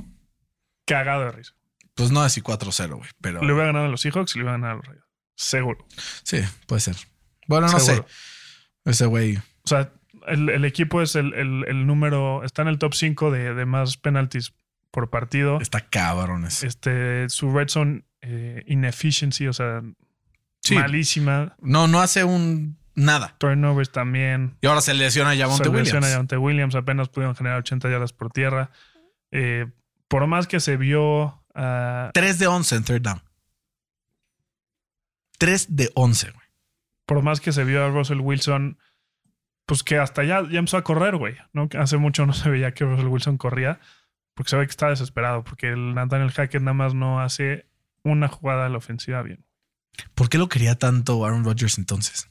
[0.86, 1.54] Cagado de risa.
[1.96, 4.58] Pues no decir 4-0, güey, pero Le hubiera ganado a los Seahawks y le hubiera
[4.58, 5.08] ganado a los Raiders.
[5.36, 5.88] Seguro.
[6.24, 6.96] sí, puede ser.
[7.48, 8.06] Bueno, no Seguro.
[8.08, 8.90] sé.
[8.90, 9.38] Ese güey.
[9.38, 9.92] O sea,
[10.28, 12.44] el, el equipo es el, el- el número.
[12.44, 14.54] Está en el top 5 de, de más penalties
[14.92, 15.60] por partido.
[15.62, 16.68] Está cabrón ese.
[16.68, 19.82] Este, su red zone eh, inefficiency, o sea,
[20.64, 20.76] Sí.
[20.76, 21.56] malísima.
[21.60, 23.36] No, no hace un nada.
[23.40, 24.58] Turnovers también.
[24.62, 26.12] Y ahora se lesiona a Javonte Se lesiona Williams.
[26.14, 26.76] Javonte Williams.
[26.76, 28.70] Apenas pudieron generar 80 yardas por tierra.
[29.32, 29.66] Eh,
[30.08, 31.42] por más que se vio.
[31.56, 33.22] ah, 3 de 11 en third down.
[35.38, 36.46] 3 de 11, güey.
[37.06, 38.78] por más que se vio a Russell Wilson,
[39.72, 41.38] pues que hasta ya, ya empezó a correr, güey.
[41.54, 41.70] ¿no?
[41.80, 43.80] Hace mucho no se veía que Russell Wilson corría,
[44.34, 47.70] porque se ve que está desesperado, porque el Nathaniel Hackett nada más no hace
[48.04, 49.46] una jugada a la ofensiva bien.
[50.14, 52.30] ¿Por qué lo quería tanto Aaron Rodgers entonces?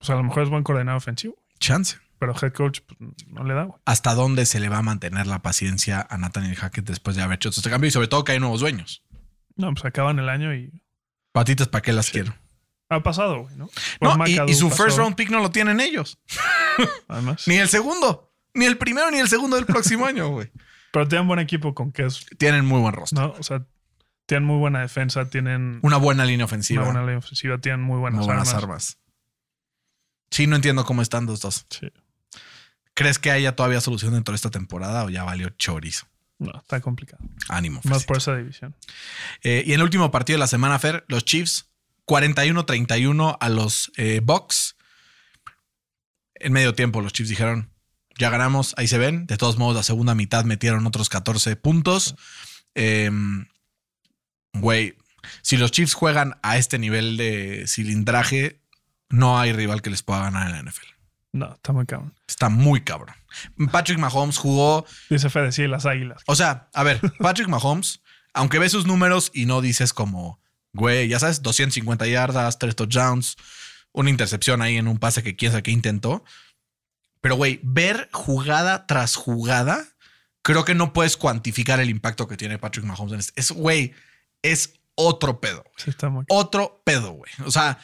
[0.00, 1.98] Sea, a lo mejor es buen coordinador ofensivo, Chance.
[2.18, 3.78] pero head coach pues, no le da, güey.
[3.84, 7.36] ¿Hasta dónde se le va a mantener la paciencia a Nathaniel Hackett después de haber
[7.36, 7.88] hecho este cambio?
[7.88, 9.04] Y sobre todo que hay nuevos dueños.
[9.54, 10.82] No, pues acaban el año y
[11.32, 12.34] Patitas, ¿para qué las quiero?
[12.90, 13.70] Ha pasado, güey, ¿no?
[14.00, 16.18] No, y, su pasó, first round pick no lo tienen ellos.
[17.08, 17.46] Además.
[17.46, 18.32] Ni el segundo.
[18.52, 20.50] Ni el primero ni el segundo del próximo año, güey.
[20.92, 23.28] Pero tienen buen equipo con que es, Tienen muy buen rostro.
[23.28, 23.34] ¿no?
[23.38, 23.64] O sea,
[24.26, 26.84] tienen muy buena defensa, tienen Una buena línea una ofensiva.
[26.84, 28.62] buena línea ofensiva, tienen muy buenas, muy buenas armas.
[28.64, 28.98] armas.
[30.32, 31.66] Sí, no entiendo cómo están los dos.
[31.70, 31.92] Sí.
[32.94, 36.06] ¿Crees que haya todavía solución dentro de esta temporada o ya valió chorizo?
[36.38, 37.22] No, está complicado.
[37.48, 37.80] Ánimo.
[37.84, 38.74] Más por esa división.
[39.42, 41.69] Eh, y en el último partido de la semana, Fer, los Chiefs
[42.06, 44.76] 41-31 a los eh, Bucks.
[46.34, 47.72] En medio tiempo, los Chiefs dijeron:
[48.18, 49.26] Ya ganamos, ahí se ven.
[49.26, 52.16] De todos modos, la segunda mitad metieron otros 14 puntos.
[52.74, 53.46] Em,
[54.52, 54.96] Güey,
[55.42, 58.60] si los Chiefs juegan a este nivel de cilindraje,
[59.08, 60.86] no hay rival que les pueda ganar en la NFL.
[61.32, 62.14] No, está muy cabrón.
[62.26, 63.14] Está muy cabrón.
[63.70, 66.22] Patrick Mahomes jugó Dice Fede, sí, las águilas.
[66.26, 68.02] o sea, a ver, Patrick Mahomes,
[68.34, 70.40] aunque ves sus números y no dices como,
[70.72, 73.36] güey, ya sabes, 250 yardas, 3 touchdowns,
[73.92, 76.24] una intercepción ahí en un pase que quién sabe qué intentó.
[77.20, 79.86] Pero, güey, ver jugada tras jugada,
[80.42, 83.12] creo que no puedes cuantificar el impacto que tiene Patrick Mahomes.
[83.12, 83.92] en este- Es, güey,
[84.42, 85.64] es otro pedo.
[85.76, 86.24] Sí, está muy.
[86.28, 87.30] Otro pedo, güey.
[87.44, 87.78] O sea,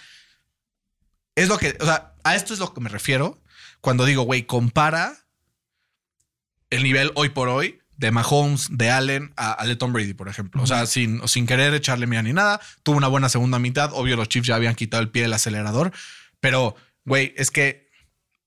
[1.34, 3.42] es lo que, o sea, a esto es lo que me refiero
[3.80, 5.16] cuando digo, güey, compara
[6.70, 10.62] el nivel hoy por hoy de Mahomes, de Allen a, de Tom Brady, por ejemplo.
[10.62, 12.60] O sea, sin, sin querer echarle mira ni nada.
[12.82, 13.90] Tuvo una buena segunda mitad.
[13.92, 15.92] Obvio, los Chiefs ya habían quitado el pie del acelerador.
[16.40, 17.90] Pero, güey, es que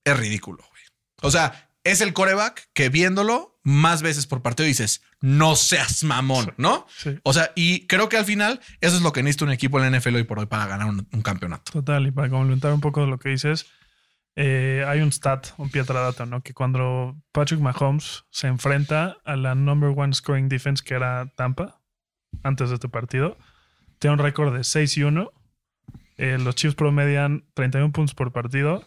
[0.04, 0.84] es ridículo, güey.
[1.22, 6.54] O sea, es el coreback que viéndolo más veces por partido dices, no seas mamón,
[6.58, 6.88] ¿no?
[6.98, 7.20] Sí.
[7.24, 9.92] O sea, y creo que al final eso es lo que necesita un equipo en
[9.92, 11.72] la NFL hoy por hoy para ganar un, un campeonato.
[11.72, 13.68] Total, y para complementar un poco lo que dices,
[14.42, 16.42] eh, hay un stat, un pie atrás data, ¿no?
[16.42, 21.82] Que cuando Patrick Mahomes se enfrenta a la number one scoring defense que era Tampa,
[22.42, 23.38] antes de este partido,
[24.00, 25.34] tiene un récord de 6 y 1.
[26.16, 28.86] Eh, los Chiefs promedian 31 puntos por partido,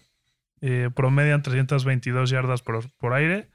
[0.62, 3.50] eh, promedian 322 yardas por, por aire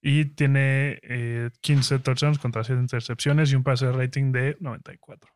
[0.00, 5.30] y tiene eh, 15 touchdowns contra 7 intercepciones y un pase rating de 94.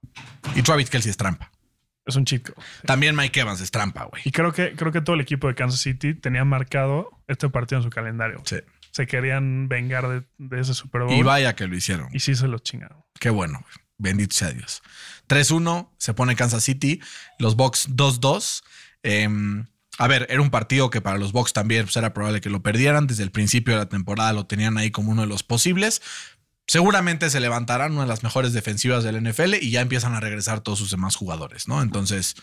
[0.54, 1.50] Y Travis Kelsey es trampa.
[2.08, 2.54] Es un chico.
[2.86, 4.22] También Mike Evans es trampa, güey.
[4.24, 7.80] Y creo que, creo que todo el equipo de Kansas City tenía marcado este partido
[7.80, 8.40] en su calendario.
[8.46, 8.56] Sí.
[8.92, 11.12] Se querían vengar de, de ese Super Bowl.
[11.12, 12.08] Y vaya que lo hicieron.
[12.12, 13.04] y sí se los chingaron.
[13.20, 13.62] Qué bueno.
[13.98, 14.82] Bendito sea Dios.
[15.28, 17.00] 3-1 se pone Kansas City.
[17.38, 18.62] Los Bucks 2-2.
[19.02, 19.66] Em,
[19.98, 22.62] a ver, era un partido que para los Bucks también pues, era probable que lo
[22.62, 23.06] perdieran.
[23.06, 26.00] Desde el principio de la temporada lo tenían ahí como uno de los posibles.
[26.68, 30.60] Seguramente se levantarán una de las mejores defensivas del NFL y ya empiezan a regresar
[30.60, 31.80] todos sus demás jugadores, ¿no?
[31.80, 32.36] Entonces,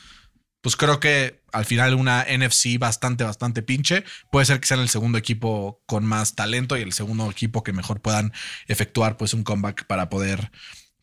[0.62, 4.04] pues creo que al final una NFC bastante, bastante pinche.
[4.32, 7.72] Puede ser que sean el segundo equipo con más talento y el segundo equipo que
[7.72, 8.34] mejor puedan
[8.68, 10.52] efectuar pues un comeback para poder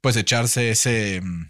[0.01, 1.49] pues echarse ese mm,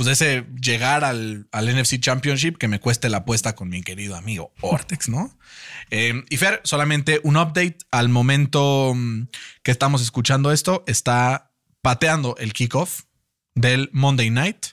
[0.00, 4.50] pues ese llegar al, NFC Championship que me cueste la apuesta con mi querido amigo
[4.62, 5.36] Ortex, ¿no?
[5.92, 9.24] Eh, y Fer, solamente un update al momento mm,
[9.64, 11.50] que estamos escuchando esto, está
[11.82, 13.02] pateando el kickoff
[13.56, 14.68] del Monday Night.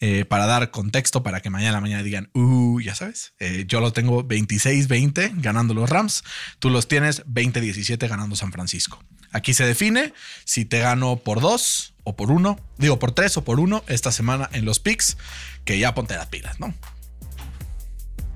[0.00, 3.64] eh, para dar contexto, para que mañana a la mañana digan, uh, ya sabes, eh,
[3.66, 6.22] yo lo tengo 26-20 ganando los Rams,
[6.58, 9.02] tú los tienes 20-17 ganando San Francisco.
[9.32, 10.12] Aquí se define
[10.44, 14.12] si te gano por dos o por uno, digo por tres o por uno esta
[14.12, 15.16] semana en los picks,
[15.64, 16.74] que ya ponte las pilas, ¿no?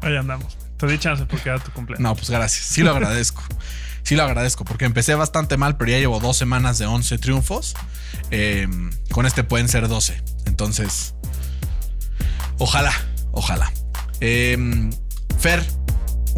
[0.00, 0.56] Ahí andamos.
[0.78, 2.02] Te di chance porque era tu cumpleaños.
[2.02, 2.64] No, pues gracias.
[2.66, 3.42] Sí lo agradezco.
[4.02, 7.74] Sí lo agradezco porque empecé bastante mal, pero ya llevo dos semanas de 11 triunfos.
[8.30, 8.68] Eh,
[9.10, 10.22] con este pueden ser 12.
[10.46, 11.14] Entonces,
[12.58, 12.92] ojalá,
[13.32, 13.72] ojalá.
[14.20, 14.90] Eh,
[15.38, 15.64] Fer,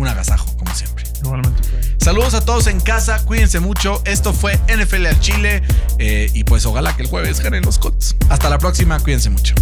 [0.01, 1.05] un agasajo, como siempre.
[1.23, 1.63] Igualmente.
[1.99, 4.03] Saludos a todos en casa, cuídense mucho.
[4.07, 5.63] Esto fue NFL al Chile.
[5.99, 8.17] eh, y pues ojalá que el jueves ganen los Colts.
[8.29, 9.55] Hasta la próxima, cuídense mucho.